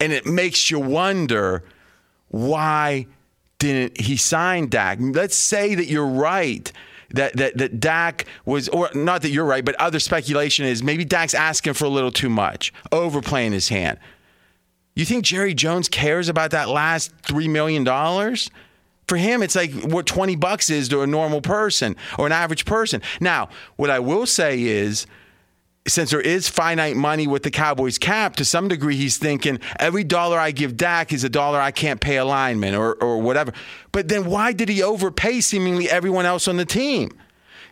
And 0.00 0.12
it 0.12 0.26
makes 0.26 0.70
you 0.70 0.78
wonder 0.78 1.64
why 2.28 3.06
didn't 3.58 4.00
he 4.00 4.16
sign 4.16 4.68
Dak? 4.68 4.98
Let's 5.00 5.36
say 5.36 5.74
that 5.74 5.86
you're 5.86 6.06
right. 6.06 6.70
That, 7.10 7.36
that 7.36 7.56
that 7.58 7.78
Dak 7.78 8.26
was, 8.44 8.68
or 8.68 8.90
not 8.92 9.22
that 9.22 9.30
you're 9.30 9.44
right, 9.44 9.64
but 9.64 9.76
other 9.76 10.00
speculation 10.00 10.66
is 10.66 10.82
maybe 10.82 11.04
Dak's 11.04 11.34
asking 11.34 11.74
for 11.74 11.84
a 11.84 11.88
little 11.88 12.10
too 12.10 12.28
much, 12.28 12.72
overplaying 12.90 13.52
his 13.52 13.68
hand. 13.68 13.98
You 14.96 15.04
think 15.04 15.24
Jerry 15.24 15.54
Jones 15.54 15.88
cares 15.88 16.28
about 16.28 16.50
that 16.50 16.68
last 16.68 17.12
three 17.22 17.46
million 17.46 17.84
dollars? 17.84 18.50
For 19.06 19.16
him, 19.16 19.40
it's 19.40 19.54
like 19.54 19.72
what 19.84 20.06
twenty 20.06 20.34
bucks 20.34 20.68
is 20.68 20.88
to 20.88 21.02
a 21.02 21.06
normal 21.06 21.40
person 21.40 21.94
or 22.18 22.26
an 22.26 22.32
average 22.32 22.64
person. 22.64 23.00
Now, 23.20 23.50
what 23.76 23.88
I 23.88 24.00
will 24.00 24.26
say 24.26 24.60
is, 24.60 25.06
since 25.86 26.10
there 26.10 26.20
is 26.20 26.48
finite 26.48 26.96
money 26.96 27.26
with 27.26 27.42
the 27.42 27.50
Cowboys 27.50 27.98
cap, 27.98 28.36
to 28.36 28.44
some 28.44 28.68
degree, 28.68 28.96
he's 28.96 29.16
thinking 29.16 29.60
every 29.78 30.04
dollar 30.04 30.38
I 30.38 30.50
give 30.50 30.76
Dak 30.76 31.12
is 31.12 31.24
a 31.24 31.28
dollar 31.28 31.60
I 31.60 31.70
can't 31.70 32.00
pay 32.00 32.16
a 32.16 32.24
lineman 32.24 32.74
or, 32.74 32.94
or 32.94 33.18
whatever. 33.18 33.52
But 33.92 34.08
then 34.08 34.26
why 34.26 34.52
did 34.52 34.68
he 34.68 34.82
overpay 34.82 35.40
seemingly 35.40 35.88
everyone 35.88 36.26
else 36.26 36.48
on 36.48 36.56
the 36.56 36.64
team? 36.64 37.10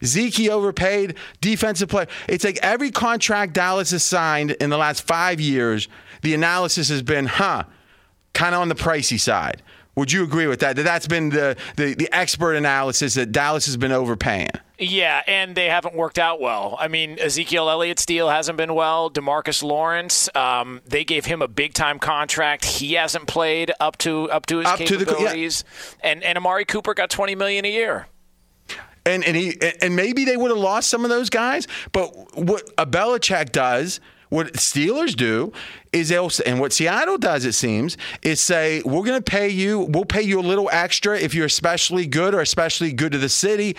Zeke 0.05 0.51
overpaid, 0.51 1.17
defensive 1.41 1.89
player. 1.89 2.09
It's 2.29 2.45
like 2.45 2.59
every 2.63 2.91
contract 2.91 3.55
Dallas 3.55 3.91
has 3.91 4.05
signed 4.05 4.53
in 4.53 4.71
the 4.71 4.77
last 4.77 5.07
five 5.07 5.41
years, 5.41 5.89
the 6.23 6.35
analysis 6.35 6.89
has 6.89 7.03
been, 7.03 7.27
huh, 7.27 7.65
kind 8.33 8.55
of 8.55 8.61
on 8.61 8.69
the 8.69 8.75
pricey 8.75 9.19
side. 9.19 9.63
Would 9.97 10.11
you 10.11 10.25
agree 10.25 10.47
with 10.47 10.61
that? 10.61 10.77
That 10.77 10.83
that's 10.83 11.07
been 11.07 11.31
the, 11.31 11.57
the, 11.77 11.95
the 11.95 12.13
expert 12.13 12.55
analysis 12.55 13.15
that 13.15 13.33
Dallas 13.33 13.67
has 13.67 13.77
been 13.77 13.93
overpaying. 13.93 14.51
Yeah, 14.87 15.23
and 15.27 15.55
they 15.55 15.67
haven't 15.67 15.95
worked 15.95 16.19
out 16.19 16.41
well. 16.41 16.77
I 16.79 16.89
mean, 16.89 17.19
Ezekiel 17.19 17.71
Elliott's 17.71 18.05
deal 18.05 18.29
hasn't 18.29 18.59
been 18.59 18.75
well. 18.75 19.11
Demarcus 19.11 19.63
Lawrence, 19.63 20.29
um, 20.35 20.83
they 20.87 21.05
gave 21.05 21.25
him 21.25 21.41
a 21.41 21.49
big 21.49 21.73
time 21.75 21.99
contract. 21.99 22.65
He 22.65 22.93
hasn't 22.95 23.27
played 23.27 23.73
up 23.81 23.97
to 23.99 24.31
up 24.31 24.47
to 24.47 24.59
his 24.59 24.67
Up 24.67 24.79
to 24.81 24.85
the- 24.97 25.05
yeah. 25.05 25.05
capabilities. 25.05 25.65
And 26.01 26.23
and 26.23 26.37
Amari 26.37 26.65
Cooper 26.65 26.93
got 26.93 27.09
twenty 27.11 27.35
million 27.35 27.65
a 27.65 27.71
year. 27.71 28.09
And 29.07 29.25
and 29.25 29.37
he 29.37 29.57
and 29.83 29.97
maybe 29.97 30.25
they 30.25 30.37
would 30.37 30.51
have 30.51 30.59
lost 30.59 30.89
some 30.91 31.05
of 31.05 31.11
those 31.11 31.31
guys, 31.31 31.67
but 31.93 32.09
what 32.39 32.69
a 32.79 32.87
Belichick 32.87 33.53
does, 33.53 34.01
what 34.31 34.55
Steelers 34.55 35.15
do, 35.15 35.53
is 35.93 36.09
they'll 36.09 36.31
and 36.47 36.59
what 36.59 36.73
Seattle 36.73 37.19
does, 37.19 37.45
it 37.45 37.53
seems, 37.53 37.99
is 38.23 38.41
say 38.41 38.81
we're 38.85 39.05
going 39.05 39.23
to 39.23 39.31
pay 39.31 39.49
you, 39.49 39.81
we'll 39.81 40.07
pay 40.07 40.23
you 40.23 40.41
a 40.41 40.43
little 40.43 40.71
extra 40.73 41.19
if 41.19 41.35
you're 41.35 41.45
especially 41.47 42.07
good 42.07 42.35
or 42.35 42.41
especially 42.41 42.93
good 42.95 43.13
to 43.13 43.19
the 43.19 43.29
city. 43.29 43.77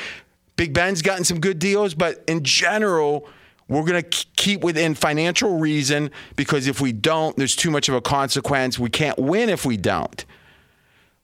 Big 0.55 0.73
Ben's 0.73 1.01
gotten 1.01 1.23
some 1.23 1.39
good 1.39 1.59
deals, 1.59 1.93
but 1.93 2.23
in 2.27 2.43
general. 2.43 3.27
We're 3.67 3.83
going 3.83 4.03
to 4.03 4.25
keep 4.35 4.63
within 4.63 4.93
financial 4.93 5.57
reason 5.57 6.11
because 6.35 6.67
if 6.67 6.79
we 6.79 6.91
don't, 6.91 7.35
there's 7.35 7.55
too 7.55 7.71
much 7.71 7.89
of 7.89 7.95
a 7.95 8.01
consequence. 8.01 8.77
We 8.77 8.91
can't 8.91 9.17
win 9.17 9.49
if 9.49 9.65
we 9.65 9.75
don't. 9.75 10.23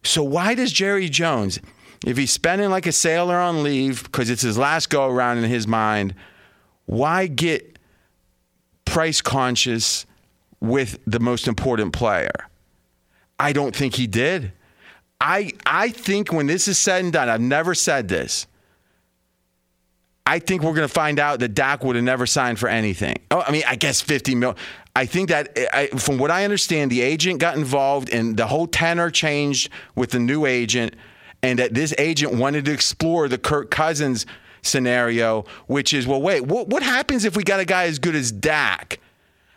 So 0.03 0.23
why 0.23 0.55
does 0.55 0.71
Jerry 0.71 1.07
Jones, 1.09 1.59
if 2.05 2.17
he's 2.17 2.31
spending 2.31 2.71
like 2.71 2.88
a 2.88 2.91
sailor 2.91 3.38
on 3.38 3.61
leave 3.61 4.03
because 4.03 4.29
it's 4.29 4.41
his 4.41 4.57
last 4.57 4.89
go 4.89 5.07
around 5.07 5.38
in 5.38 5.43
his 5.43 5.67
mind, 5.67 6.15
why 6.85 7.27
get 7.27 7.77
price 8.85 9.21
conscious 9.21 10.05
with 10.59 10.97
the 11.05 11.19
most 11.19 11.47
important 11.47 11.93
player? 11.93 12.31
I 13.39 13.53
don't 13.53 13.75
think 13.75 13.95
he 13.95 14.07
did. 14.07 14.51
I 15.19 15.51
I 15.65 15.89
think 15.89 16.33
when 16.33 16.47
this 16.47 16.67
is 16.67 16.79
said 16.79 17.03
and 17.03 17.13
done, 17.13 17.29
I've 17.29 17.41
never 17.41 17.75
said 17.75 18.07
this. 18.07 18.47
I 20.25 20.39
think 20.39 20.61
we're 20.61 20.73
going 20.73 20.87
to 20.87 20.93
find 20.93 21.19
out 21.19 21.39
that 21.39 21.49
Dak 21.49 21.83
would 21.83 21.95
have 21.95 22.05
never 22.05 22.25
signed 22.25 22.59
for 22.59 22.69
anything. 22.69 23.15
Oh, 23.31 23.41
I 23.41 23.51
mean, 23.51 23.63
I 23.67 23.75
guess 23.75 24.01
50 24.01 24.35
mil. 24.35 24.55
I 24.95 25.05
think 25.05 25.29
that, 25.29 25.57
I, 25.73 25.87
from 25.87 26.17
what 26.17 26.31
I 26.31 26.43
understand, 26.43 26.91
the 26.91 27.01
agent 27.01 27.39
got 27.39 27.57
involved 27.57 28.09
and 28.09 28.37
the 28.37 28.47
whole 28.47 28.67
tenor 28.67 29.09
changed 29.09 29.71
with 29.95 30.11
the 30.11 30.19
new 30.19 30.45
agent, 30.45 30.95
and 31.41 31.57
that 31.59 31.73
this 31.73 31.93
agent 31.97 32.35
wanted 32.35 32.65
to 32.65 32.71
explore 32.71 33.27
the 33.27 33.37
Kirk 33.37 33.71
Cousins 33.71 34.25
scenario, 34.61 35.45
which 35.67 35.93
is, 35.93 36.05
well, 36.05 36.21
wait, 36.21 36.41
what, 36.41 36.67
what 36.67 36.83
happens 36.83 37.25
if 37.25 37.35
we 37.35 37.43
got 37.43 37.59
a 37.59 37.65
guy 37.65 37.85
as 37.85 37.97
good 37.99 38.15
as 38.15 38.31
Dak? 38.31 38.99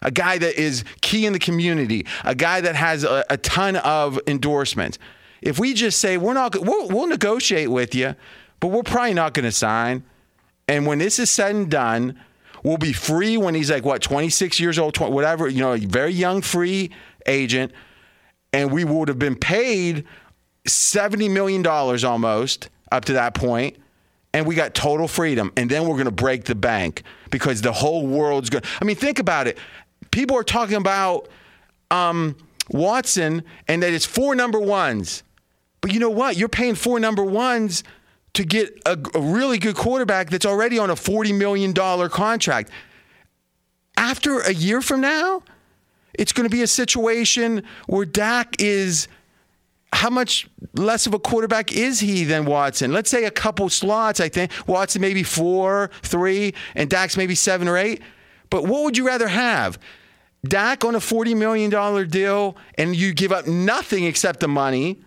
A 0.00 0.10
guy 0.10 0.38
that 0.38 0.60
is 0.60 0.84
key 1.00 1.26
in 1.26 1.32
the 1.32 1.38
community, 1.38 2.06
a 2.24 2.34
guy 2.34 2.60
that 2.60 2.76
has 2.76 3.04
a, 3.04 3.24
a 3.30 3.36
ton 3.38 3.76
of 3.76 4.20
endorsements. 4.26 4.98
If 5.40 5.58
we 5.58 5.74
just 5.74 5.98
say 5.98 6.16
we're 6.16 6.34
not, 6.34 6.54
we'll, 6.58 6.88
we'll 6.88 7.06
negotiate 7.06 7.70
with 7.70 7.94
you, 7.94 8.14
but 8.60 8.68
we're 8.68 8.82
probably 8.82 9.14
not 9.14 9.34
going 9.34 9.44
to 9.44 9.52
sign. 9.52 10.04
And 10.68 10.86
when 10.86 10.98
this 10.98 11.18
is 11.18 11.30
said 11.30 11.54
and 11.54 11.70
done, 11.70 12.18
we'll 12.62 12.78
be 12.78 12.92
free 12.92 13.36
when 13.36 13.54
he's 13.54 13.70
like 13.70 13.84
what 13.84 14.02
26 14.02 14.58
years 14.60 14.78
old, 14.78 14.94
20, 14.94 15.12
whatever, 15.12 15.48
you 15.48 15.60
know, 15.60 15.74
a 15.74 15.78
very 15.78 16.12
young 16.12 16.42
free 16.42 16.90
agent, 17.26 17.72
and 18.52 18.72
we 18.72 18.84
would 18.84 19.08
have 19.08 19.18
been 19.18 19.36
paid 19.36 20.04
70 20.66 21.28
million 21.28 21.62
dollars 21.62 22.04
almost 22.04 22.70
up 22.90 23.04
to 23.04 23.12
that 23.14 23.34
point 23.34 23.76
and 24.32 24.46
we 24.46 24.54
got 24.54 24.72
total 24.72 25.06
freedom 25.06 25.52
and 25.56 25.70
then 25.70 25.82
we're 25.86 25.94
going 25.94 26.06
to 26.06 26.10
break 26.10 26.44
the 26.44 26.54
bank 26.54 27.02
because 27.30 27.60
the 27.60 27.72
whole 27.72 28.06
world's 28.06 28.48
going 28.48 28.64
I 28.80 28.84
mean 28.86 28.96
think 28.96 29.18
about 29.18 29.46
it 29.46 29.58
people 30.10 30.36
are 30.38 30.44
talking 30.44 30.76
about 30.76 31.28
um, 31.90 32.36
Watson 32.70 33.44
and 33.68 33.82
that 33.82 33.92
it's 33.92 34.06
four 34.06 34.34
number 34.34 34.60
ones. 34.60 35.22
But 35.80 35.92
you 35.92 36.00
know 36.00 36.10
what? 36.10 36.36
You're 36.36 36.48
paying 36.48 36.74
four 36.74 36.98
number 36.98 37.24
ones 37.24 37.84
to 38.34 38.44
get 38.44 38.80
a, 38.84 38.98
a 39.14 39.20
really 39.20 39.58
good 39.58 39.76
quarterback 39.76 40.30
that's 40.30 40.46
already 40.46 40.78
on 40.78 40.90
a 40.90 40.94
$40 40.94 41.36
million 41.36 41.72
contract. 42.10 42.70
After 43.96 44.40
a 44.40 44.52
year 44.52 44.80
from 44.80 45.00
now, 45.00 45.42
it's 46.12 46.32
going 46.32 46.48
to 46.48 46.54
be 46.54 46.62
a 46.62 46.66
situation 46.66 47.64
where 47.86 48.04
Dak 48.04 48.60
is 48.60 49.08
how 49.92 50.10
much 50.10 50.48
less 50.74 51.06
of 51.06 51.14
a 51.14 51.20
quarterback 51.20 51.72
is 51.72 52.00
he 52.00 52.24
than 52.24 52.44
Watson? 52.44 52.92
Let's 52.92 53.08
say 53.08 53.24
a 53.24 53.30
couple 53.30 53.68
slots, 53.68 54.18
I 54.18 54.28
think. 54.28 54.50
Watson 54.66 55.00
maybe 55.00 55.22
four, 55.22 55.90
three, 56.02 56.54
and 56.74 56.90
Dak's 56.90 57.16
maybe 57.16 57.36
seven 57.36 57.68
or 57.68 57.78
eight. 57.78 58.02
But 58.50 58.64
what 58.64 58.82
would 58.82 58.96
you 58.96 59.06
rather 59.06 59.28
have? 59.28 59.78
Dak 60.44 60.84
on 60.84 60.94
a 60.94 60.98
$40 60.98 61.36
million 61.36 62.08
deal 62.08 62.56
and 62.76 62.94
you 62.94 63.14
give 63.14 63.32
up 63.32 63.46
nothing 63.46 64.04
except 64.04 64.40
the 64.40 64.48
money, 64.48 65.00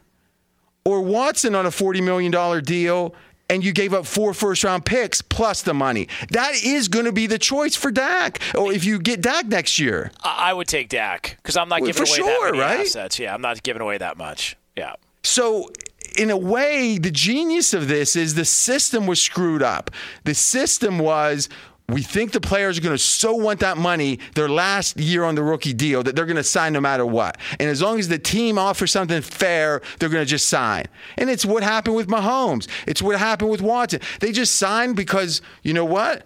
or 0.88 1.02
Watson 1.02 1.54
on 1.54 1.66
a 1.66 1.70
$40 1.70 2.02
million 2.02 2.64
deal 2.64 3.14
and 3.50 3.64
you 3.64 3.74
gave 3.74 3.94
up 3.94 4.06
four 4.06 4.34
first 4.34 4.64
round 4.64 4.86
picks 4.86 5.22
plus 5.22 5.62
the 5.62 5.74
money. 5.74 6.08
That 6.32 6.54
is 6.64 6.88
going 6.88 7.06
to 7.06 7.12
be 7.12 7.28
the 7.28 7.38
choice 7.38 7.76
for 7.76 7.92
Dak. 7.92 8.40
Or 8.56 8.72
if 8.72 8.86
you 8.86 8.98
get 8.98 9.22
Dak 9.22 9.48
next 9.48 9.80
year, 9.80 10.12
I 10.24 10.54
would 10.54 10.68
take 10.68 10.88
Dak 10.88 11.38
because 11.38 11.58
I'm 11.58 11.68
not 11.68 11.84
giving 11.84 12.02
away 12.02 12.16
sure, 12.16 12.26
that 12.26 12.52
many 12.52 12.60
right? 12.60 12.80
assets. 12.80 13.20
Yeah, 13.20 13.34
I'm 13.34 13.42
not 13.42 13.62
giving 13.64 13.82
away 13.82 13.98
that 13.98 14.18
much. 14.18 14.56
Yeah. 14.78 14.94
So, 15.24 15.70
in 16.18 16.30
a 16.30 16.38
way, 16.38 16.98
the 16.98 17.12
genius 17.12 17.74
of 17.74 17.90
this 17.90 18.16
is 18.16 18.36
the 18.36 18.46
system 18.46 19.08
was 19.08 19.22
screwed 19.22 19.62
up. 19.62 19.92
The 20.24 20.34
system 20.34 21.00
was. 21.00 21.50
We 21.90 22.02
think 22.02 22.34
the 22.34 22.42
players 22.42 22.78
are 22.78 22.82
going 22.82 22.96
to 22.96 23.02
so 23.02 23.34
want 23.34 23.62
that 23.62 23.78
money 23.78 24.20
their 24.36 24.50
last 24.50 24.98
year 24.98 25.24
on 25.24 25.36
the 25.36 25.44
rookie 25.44 25.72
deal 25.72 26.04
that 26.04 26.18
they're 26.18 26.26
going 26.26 26.36
to 26.36 26.44
sign 26.44 26.74
no 26.74 26.82
matter 26.82 27.06
what. 27.06 27.38
And 27.62 27.70
as 27.70 27.82
long 27.82 27.98
as 27.98 28.10
the 28.10 28.20
team 28.20 28.58
offers 28.58 28.92
something 28.92 29.22
fair, 29.22 29.82
they're 29.98 30.10
going 30.10 30.24
to 30.24 30.30
just 30.30 30.50
sign. 30.50 30.88
And 31.18 31.30
it's 31.30 31.46
what 31.46 31.64
happened 31.64 31.96
with 31.96 32.08
Mahomes. 32.08 32.68
It's 32.86 33.02
what 33.02 33.18
happened 33.18 33.52
with 33.52 33.62
Watson. 33.62 34.02
They 34.20 34.34
just 34.34 34.58
signed 34.58 34.98
because, 34.98 35.42
you 35.64 35.74
know 35.74 35.86
what? 35.86 36.26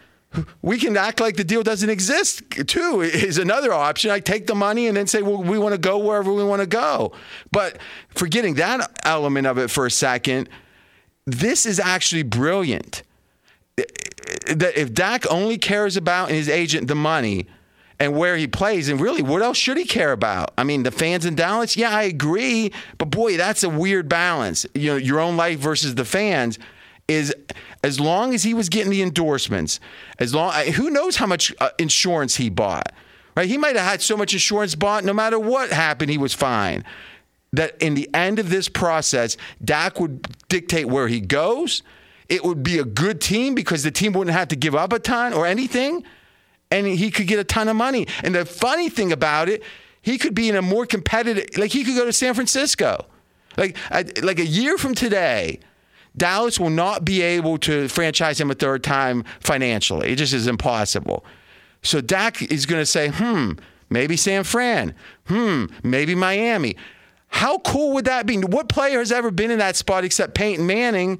We 0.63 0.79
can 0.79 0.97
act 0.97 1.19
like 1.19 1.35
the 1.35 1.43
deal 1.43 1.61
doesn't 1.61 1.89
exist 1.89 2.41
too, 2.65 3.01
is 3.01 3.37
another 3.37 3.71
option. 3.71 4.09
I 4.09 4.19
take 4.19 4.47
the 4.47 4.55
money 4.55 4.87
and 4.87 4.97
then 4.97 5.05
say, 5.05 5.21
well, 5.21 5.43
we 5.43 5.59
want 5.59 5.73
to 5.73 5.79
go 5.79 5.99
wherever 5.99 6.33
we 6.33 6.43
want 6.43 6.61
to 6.61 6.67
go. 6.67 7.11
But 7.51 7.77
forgetting 8.15 8.55
that 8.55 8.99
element 9.03 9.45
of 9.45 9.59
it 9.59 9.69
for 9.69 9.85
a 9.85 9.91
second, 9.91 10.49
this 11.27 11.67
is 11.67 11.79
actually 11.79 12.23
brilliant. 12.23 13.03
That 14.47 14.77
if 14.77 14.93
Dak 14.93 15.29
only 15.29 15.57
cares 15.57 15.97
about 15.97 16.29
his 16.29 16.49
agent 16.49 16.87
the 16.87 16.95
money 16.95 17.47
and 17.99 18.17
where 18.17 18.35
he 18.35 18.47
plays, 18.47 18.89
and 18.89 18.99
really, 18.99 19.21
what 19.21 19.41
else 19.41 19.57
should 19.57 19.77
he 19.77 19.85
care 19.85 20.11
about? 20.11 20.53
I 20.57 20.63
mean, 20.63 20.83
the 20.83 20.91
fans 20.91 21.25
in 21.25 21.35
Dallas, 21.35 21.77
yeah, 21.77 21.95
I 21.95 22.03
agree, 22.03 22.71
but 22.97 23.11
boy, 23.11 23.37
that's 23.37 23.63
a 23.63 23.69
weird 23.69 24.09
balance. 24.09 24.65
You 24.73 24.91
know, 24.91 24.95
your 24.95 25.19
own 25.19 25.37
life 25.37 25.59
versus 25.59 25.93
the 25.93 26.05
fans 26.05 26.57
is 27.07 27.33
as 27.83 27.99
long 27.99 28.33
as 28.33 28.43
he 28.43 28.53
was 28.53 28.69
getting 28.69 28.89
the 28.89 29.01
endorsements, 29.01 29.79
as 30.19 30.33
long 30.33 30.53
who 30.67 30.89
knows 30.89 31.17
how 31.17 31.27
much 31.27 31.53
uh, 31.59 31.69
insurance 31.77 32.35
he 32.37 32.49
bought, 32.49 32.91
right? 33.35 33.47
He 33.47 33.57
might 33.57 33.75
have 33.75 33.85
had 33.85 34.01
so 34.01 34.17
much 34.17 34.33
insurance 34.33 34.75
bought, 34.75 35.03
no 35.03 35.13
matter 35.13 35.37
what 35.37 35.71
happened, 35.71 36.09
he 36.09 36.17
was 36.17 36.33
fine. 36.33 36.83
That 37.53 37.75
in 37.81 37.95
the 37.95 38.09
end 38.13 38.39
of 38.39 38.49
this 38.49 38.69
process, 38.69 39.35
Dak 39.63 39.99
would 39.99 40.25
dictate 40.47 40.87
where 40.87 41.07
he 41.07 41.19
goes. 41.19 41.83
It 42.31 42.45
would 42.45 42.63
be 42.63 42.79
a 42.79 42.85
good 42.85 43.19
team 43.19 43.55
because 43.55 43.83
the 43.83 43.91
team 43.91 44.13
wouldn't 44.13 44.33
have 44.33 44.47
to 44.47 44.55
give 44.55 44.73
up 44.73 44.93
a 44.93 44.99
ton 44.99 45.33
or 45.33 45.45
anything, 45.45 46.05
and 46.71 46.87
he 46.87 47.11
could 47.11 47.27
get 47.27 47.39
a 47.39 47.43
ton 47.43 47.67
of 47.67 47.75
money. 47.75 48.07
And 48.23 48.33
the 48.33 48.45
funny 48.45 48.87
thing 48.87 49.11
about 49.11 49.49
it, 49.49 49.61
he 50.01 50.17
could 50.17 50.33
be 50.33 50.47
in 50.47 50.55
a 50.55 50.61
more 50.61 50.85
competitive, 50.85 51.57
like 51.57 51.71
he 51.71 51.83
could 51.83 51.93
go 51.93 52.05
to 52.05 52.13
San 52.13 52.33
Francisco, 52.33 53.05
like 53.57 53.75
like 53.93 54.39
a 54.39 54.45
year 54.45 54.77
from 54.77 54.95
today. 54.95 55.59
Dallas 56.15 56.57
will 56.57 56.69
not 56.69 57.03
be 57.03 57.21
able 57.21 57.57
to 57.59 57.89
franchise 57.89 58.39
him 58.39 58.49
a 58.49 58.53
third 58.53 58.81
time 58.81 59.25
financially. 59.41 60.09
It 60.13 60.15
just 60.15 60.33
is 60.33 60.47
impossible. 60.47 61.25
So 61.81 61.99
Dak 61.99 62.41
is 62.41 62.65
going 62.65 62.81
to 62.81 62.85
say, 62.85 63.09
hmm, 63.09 63.53
maybe 63.89 64.15
San 64.15 64.45
Fran, 64.45 64.95
hmm, 65.25 65.65
maybe 65.83 66.15
Miami. 66.15 66.77
How 67.27 67.57
cool 67.59 67.93
would 67.93 68.05
that 68.05 68.25
be? 68.25 68.37
What 68.37 68.69
player 68.69 68.99
has 68.99 69.11
ever 69.11 69.31
been 69.31 69.51
in 69.51 69.59
that 69.59 69.75
spot 69.75 70.05
except 70.05 70.33
Peyton 70.33 70.65
Manning? 70.65 71.19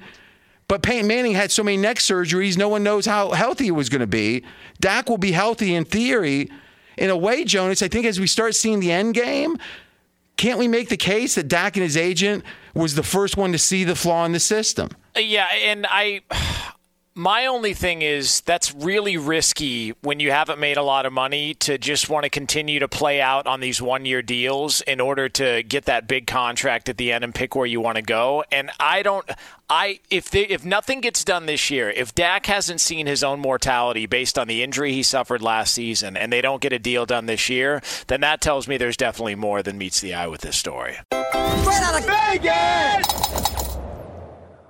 But 0.72 0.82
Peyton 0.82 1.06
Manning 1.06 1.34
had 1.34 1.52
so 1.52 1.62
many 1.62 1.76
neck 1.76 1.98
surgeries, 1.98 2.56
no 2.56 2.66
one 2.66 2.82
knows 2.82 3.04
how 3.04 3.32
healthy 3.32 3.64
he 3.64 3.70
was 3.70 3.90
going 3.90 4.00
to 4.00 4.06
be. 4.06 4.42
Dak 4.80 5.10
will 5.10 5.18
be 5.18 5.32
healthy 5.32 5.74
in 5.74 5.84
theory. 5.84 6.50
In 6.96 7.10
a 7.10 7.16
way, 7.16 7.44
Jonas, 7.44 7.82
I 7.82 7.88
think 7.88 8.06
as 8.06 8.18
we 8.18 8.26
start 8.26 8.54
seeing 8.54 8.80
the 8.80 8.90
end 8.90 9.12
game, 9.12 9.58
can't 10.38 10.58
we 10.58 10.68
make 10.68 10.88
the 10.88 10.96
case 10.96 11.34
that 11.34 11.46
Dak 11.46 11.76
and 11.76 11.82
his 11.82 11.98
agent 11.98 12.42
was 12.72 12.94
the 12.94 13.02
first 13.02 13.36
one 13.36 13.52
to 13.52 13.58
see 13.58 13.84
the 13.84 13.94
flaw 13.94 14.24
in 14.24 14.32
the 14.32 14.40
system? 14.40 14.88
Yeah, 15.14 15.46
and 15.52 15.86
I 15.90 16.22
my 17.14 17.46
only 17.46 17.74
thing 17.74 18.02
is 18.02 18.40
that's 18.42 18.74
really 18.74 19.16
risky 19.16 19.90
when 20.00 20.18
you 20.20 20.30
haven't 20.30 20.58
made 20.58 20.76
a 20.76 20.82
lot 20.82 21.04
of 21.04 21.12
money 21.12 21.54
to 21.54 21.76
just 21.76 22.08
want 22.08 22.24
to 22.24 22.30
continue 22.30 22.78
to 22.78 22.88
play 22.88 23.20
out 23.20 23.46
on 23.46 23.60
these 23.60 23.82
one-year 23.82 24.22
deals 24.22 24.80
in 24.82 25.00
order 25.00 25.28
to 25.28 25.62
get 25.62 25.84
that 25.84 26.08
big 26.08 26.26
contract 26.26 26.88
at 26.88 26.96
the 26.96 27.12
end 27.12 27.22
and 27.22 27.34
pick 27.34 27.54
where 27.54 27.66
you 27.66 27.80
want 27.80 27.96
to 27.96 28.02
go. 28.02 28.44
And 28.50 28.70
I 28.80 29.02
don't 29.02 29.28
I 29.68 30.00
if 30.10 30.30
they, 30.30 30.42
if 30.46 30.64
nothing 30.64 31.00
gets 31.00 31.24
done 31.24 31.46
this 31.46 31.70
year, 31.70 31.90
if 31.90 32.14
Dak 32.14 32.46
hasn't 32.46 32.80
seen 32.80 33.06
his 33.06 33.22
own 33.22 33.40
mortality 33.40 34.06
based 34.06 34.38
on 34.38 34.48
the 34.48 34.62
injury 34.62 34.92
he 34.92 35.02
suffered 35.02 35.42
last 35.42 35.74
season 35.74 36.16
and 36.16 36.32
they 36.32 36.40
don't 36.40 36.62
get 36.62 36.72
a 36.72 36.78
deal 36.78 37.04
done 37.04 37.26
this 37.26 37.48
year, 37.48 37.82
then 38.06 38.22
that 38.22 38.40
tells 38.40 38.66
me 38.66 38.76
there's 38.76 38.96
definitely 38.96 39.34
more 39.34 39.62
than 39.62 39.76
meets 39.76 40.00
the 40.00 40.14
eye 40.14 40.26
with 40.26 40.40
this 40.40 40.56
story. 40.56 40.98
Straight 41.10 41.82
out 41.82 41.98
of 41.98 42.06
Vegas! 42.06 43.41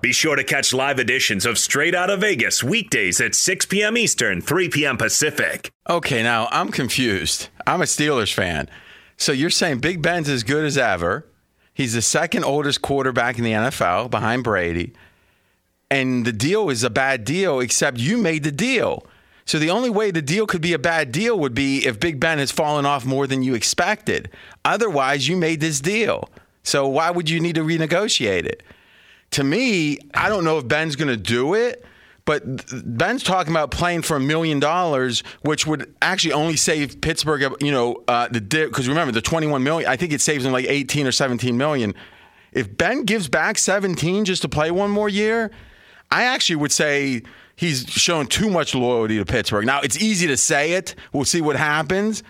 Be 0.03 0.13
sure 0.13 0.35
to 0.35 0.43
catch 0.43 0.75
live 0.75 0.99
editions 0.99 1.47
of 1.47 1.59
Straight 1.59 1.95
Out 1.95 2.11
of 2.11 2.23
Vegas 2.23 2.61
weekdays 2.61 3.21
at 3.21 3.37
6 3.37 3.67
p.m. 3.67 3.97
Eastern, 3.97 4.41
3 4.41 4.69
p.m. 4.69 4.97
Pacific. 4.97 5.71
Okay, 5.89 6.25
now 6.25 6.49
I'm 6.51 6.73
confused. 6.73 7.51
I'm 7.69 7.81
a 7.81 7.85
Steelers 7.85 8.35
fan. 8.35 8.69
So 9.17 9.31
you're 9.31 9.49
saying 9.49 9.79
Big 9.79 10.03
Ben's 10.03 10.29
as 10.29 10.43
good 10.43 10.65
as 10.65 10.77
ever. 10.77 11.29
He's 11.73 11.93
the 11.93 12.03
second 12.03 12.43
oldest 12.43 12.83
quarterback 12.83 13.39
in 13.39 13.45
the 13.45 13.53
NFL 13.53 14.11
behind 14.11 14.43
Brady. 14.43 14.93
And 15.89 16.25
the 16.25 16.33
deal 16.33 16.69
is 16.69 16.83
a 16.83 16.91
bad 16.91 17.25
deal, 17.25 17.61
except 17.61 17.99
you 17.99 18.19
made 18.19 18.43
the 18.43 18.51
deal. 18.51 19.07
So 19.45 19.61
the 19.61 19.71
only 19.71 19.89
way 19.89 20.11
the 20.11 20.21
deal 20.21 20.49
could 20.49 20.63
be 20.63 20.73
a 20.73 20.81
bad 20.81 21.13
deal 21.13 21.39
would 21.39 21.55
be 21.55 21.87
if 21.87 22.01
Big 22.01 22.19
Ben 22.19 22.39
has 22.39 22.51
fallen 22.51 22.85
off 22.85 23.07
more 23.07 23.29
than 23.29 23.45
you 23.45 23.55
expected. 23.55 24.31
Otherwise, 24.65 25.29
you 25.29 25.37
made 25.37 25.61
this 25.61 25.79
deal. 25.79 26.29
So 26.65 26.89
why 26.89 27.13
would 27.13 27.31
you 27.31 27.39
need 27.39 27.55
to 27.55 27.63
renegotiate 27.63 28.47
it? 28.47 28.65
To 29.33 29.45
me, 29.45 29.99
I 30.15 30.29
don't 30.29 30.45
know 30.45 30.59
if 30.59 30.69
Ben's 30.69 30.97
going 30.97 31.09
to 31.09 31.17
do 31.17 31.55
it, 31.55 31.85
but 32.25 32.43
Ben's 32.85 33.23
talking 33.23 33.53
about 33.53 33.71
playing 33.71 34.03
for 34.03 34.17
a 34.17 34.21
million 34.21 34.61
dollars, 34.61 35.23
which 35.43 35.67
would 35.67 35.93
actually 36.01 36.33
only 36.33 36.57
save 36.57 37.01
Pittsburgh, 37.01 37.55
you 37.61 37.73
know, 37.73 38.05
uh, 38.07 38.29
the 38.29 38.41
because 38.41 38.89
remember 38.89 39.13
the 39.13 39.23
21 39.23 39.63
million. 39.63 39.91
I 39.91 39.97
think 39.97 40.13
it 40.13 40.21
saves 40.21 40.45
them 40.45 40.53
like 40.53 40.67
18 40.69 41.07
or 41.07 41.13
17 41.13 41.57
million. 41.57 41.95
If 42.53 42.77
Ben 42.77 43.05
gives 43.05 43.29
back 43.29 43.59
17 43.59 44.25
just 44.25 44.43
to 44.43 44.49
play 44.49 44.71
one 44.71 44.91
more 44.91 45.09
year, 45.09 45.51
I 46.11 46.25
actually 46.25 46.57
would 46.57 46.73
say 46.73 47.23
he's 47.57 47.87
shown 47.89 48.27
too 48.27 48.51
much 48.51 48.75
loyalty 48.75 49.19
to 49.19 49.25
Pittsburgh. 49.25 49.67
Now 49.67 49.81
it's 49.81 50.01
easy 50.01 50.27
to 50.29 50.37
say 50.37 50.73
it. 50.73 50.95
We'll 51.13 51.25
see 51.25 51.41
what 51.41 51.57
happens. 51.57 52.23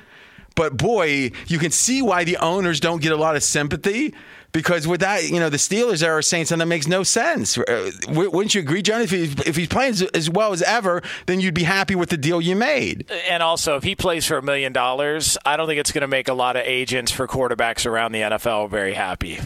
But 0.54 0.76
boy, 0.76 1.32
you 1.46 1.58
can 1.58 1.70
see 1.70 2.02
why 2.02 2.24
the 2.24 2.36
owners 2.38 2.80
don't 2.80 3.02
get 3.02 3.12
a 3.12 3.16
lot 3.16 3.36
of 3.36 3.42
sympathy 3.42 4.14
because 4.52 4.86
with 4.86 5.00
that, 5.00 5.28
you 5.28 5.40
know, 5.40 5.48
the 5.48 5.56
Steelers 5.56 6.06
are 6.06 6.20
saying 6.22 6.46
something 6.46 6.60
that 6.60 6.68
makes 6.68 6.86
no 6.86 7.02
sense. 7.02 7.56
Uh, 7.56 7.90
wouldn't 8.08 8.54
you 8.54 8.60
agree, 8.60 8.82
John? 8.82 9.00
If, 9.00 9.12
if 9.12 9.56
he's 9.56 9.68
playing 9.68 9.94
as 10.14 10.30
well 10.30 10.52
as 10.52 10.62
ever, 10.62 11.02
then 11.26 11.40
you'd 11.40 11.54
be 11.54 11.64
happy 11.64 11.94
with 11.94 12.10
the 12.10 12.18
deal 12.18 12.40
you 12.40 12.54
made. 12.54 13.10
And 13.28 13.42
also, 13.42 13.76
if 13.76 13.82
he 13.82 13.96
plays 13.96 14.26
for 14.26 14.36
a 14.36 14.42
million 14.42 14.72
dollars, 14.72 15.38
I 15.44 15.56
don't 15.56 15.66
think 15.66 15.80
it's 15.80 15.92
going 15.92 16.02
to 16.02 16.08
make 16.08 16.28
a 16.28 16.34
lot 16.34 16.56
of 16.56 16.62
agents 16.66 17.10
for 17.10 17.26
quarterbacks 17.26 17.86
around 17.86 18.12
the 18.12 18.20
NFL 18.20 18.68
very 18.70 18.92
happy 18.92 19.40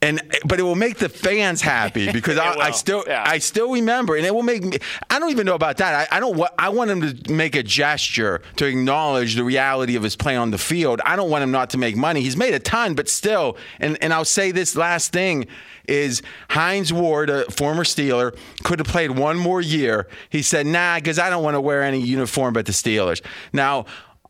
and 0.00 0.20
but 0.44 0.60
it 0.60 0.62
will 0.62 0.76
make 0.76 0.98
the 0.98 1.08
fans 1.08 1.60
happy 1.60 2.10
because 2.12 2.38
I, 2.38 2.54
I, 2.54 2.70
still 2.70 3.04
yeah. 3.06 3.24
I 3.26 3.38
still 3.38 3.72
remember, 3.72 4.16
and 4.16 4.24
it 4.24 4.34
will 4.34 4.42
make 4.42 4.62
me. 4.62 4.78
I 5.10 5.18
don't 5.18 5.30
even 5.30 5.46
know 5.46 5.54
about 5.54 5.78
that. 5.78 6.08
I, 6.12 6.16
I 6.16 6.20
don't. 6.20 6.40
I 6.58 6.68
want 6.68 6.90
him 6.90 7.00
to 7.00 7.32
make 7.32 7.56
a 7.56 7.62
gesture 7.62 8.40
to 8.56 8.66
acknowledge 8.66 9.34
the 9.34 9.44
reality 9.44 9.96
of 9.96 10.02
his 10.02 10.14
play 10.16 10.36
on 10.36 10.50
the 10.50 10.58
field. 10.58 11.00
I 11.04 11.16
don't 11.16 11.30
want 11.30 11.42
him 11.42 11.50
not 11.50 11.70
to 11.70 11.78
make 11.78 11.96
money. 11.96 12.20
He's 12.20 12.36
made 12.36 12.54
a 12.54 12.60
ton, 12.60 12.94
but 12.94 13.08
still. 13.08 13.56
And 13.80 14.00
and 14.02 14.12
I'll 14.12 14.24
say 14.24 14.52
this 14.52 14.76
last 14.76 15.12
thing 15.12 15.46
is 15.88 16.22
Hines 16.50 16.92
Ward, 16.92 17.30
a 17.30 17.50
former 17.50 17.84
Steeler, 17.84 18.36
could 18.62 18.78
have 18.78 18.88
played 18.88 19.12
one 19.12 19.36
more 19.36 19.60
year. 19.60 20.06
He 20.30 20.42
said, 20.42 20.66
"Nah, 20.66 20.96
because 20.96 21.18
I 21.18 21.28
don't 21.28 21.42
want 21.42 21.54
to 21.54 21.60
wear 21.60 21.82
any 21.82 22.00
uniform 22.00 22.54
but 22.54 22.66
the 22.66 22.72
Steelers." 22.72 23.20
Now 23.52 23.86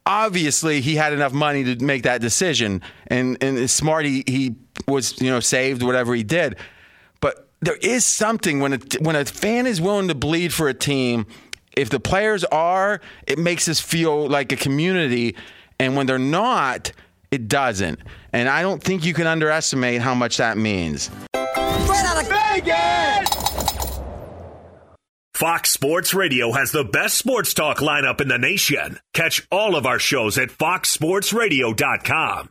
obviously 0.09 0.81
he 0.81 0.96
had 0.96 1.12
enough 1.12 1.35
money 1.35 1.62
to 1.62 1.85
make 1.85 2.02
that 2.04 2.22
decision 2.22 2.81
and 3.09 3.37
and 3.42 3.68
smart 3.70 4.07
he, 4.07 4.24
he 4.26 4.57
was 4.88 5.20
you 5.20 5.31
know 5.31 5.40
saved 5.40 5.83
whatever 5.83 6.14
he 6.14 6.22
did 6.22 6.57
but 7.20 7.48
there 7.61 7.77
is 7.77 8.05
something 8.05 8.61
when 8.61 8.74
a, 8.74 8.79
when 9.01 9.16
a 9.16 9.24
fan 9.24 9.66
is 9.66 9.81
willing 9.81 10.09
to 10.09 10.14
bleed 10.14 10.53
for 10.53 10.68
a 10.68 10.74
team 10.74 11.27
if 11.77 11.90
the 11.90 12.01
players 12.01 12.44
are 12.44 13.01
it 13.27 13.38
makes 13.38 13.68
us 13.68 13.81
feel 13.81 14.29
like 14.29 14.53
a 14.53 14.57
community 14.57 15.35
and 15.79 15.96
when 15.96 16.07
they're 16.07 16.18
not 16.18 16.92
it 17.31 17.48
doesn't 17.48 18.01
and 18.33 18.48
i 18.48 18.62
don't 18.62 18.83
think 18.83 19.05
you 19.05 19.12
can 19.14 19.27
underestimate 19.27 20.01
how 20.01 20.14
much 20.14 20.37
that 20.38 20.57
means 20.57 21.11
right 21.35 22.05
out 22.05 22.22
of 22.22 22.29
Vegas! 22.29 23.29
Fox 25.35 25.70
Sports 25.70 26.14
Radio 26.14 26.51
has 26.51 26.72
the 26.72 26.83
best 26.83 27.16
sports 27.16 27.55
talk 27.55 27.79
lineup 27.79 28.20
in 28.20 28.27
the 28.27 28.38
nation. 28.38 28.98
Catch 29.14 29.46
all 29.53 29.77
of 29.77 29.87
our 29.87 30.01
shows 30.01 30.37
at 30.37 30.48
foxsportsradio.com. 30.48 32.51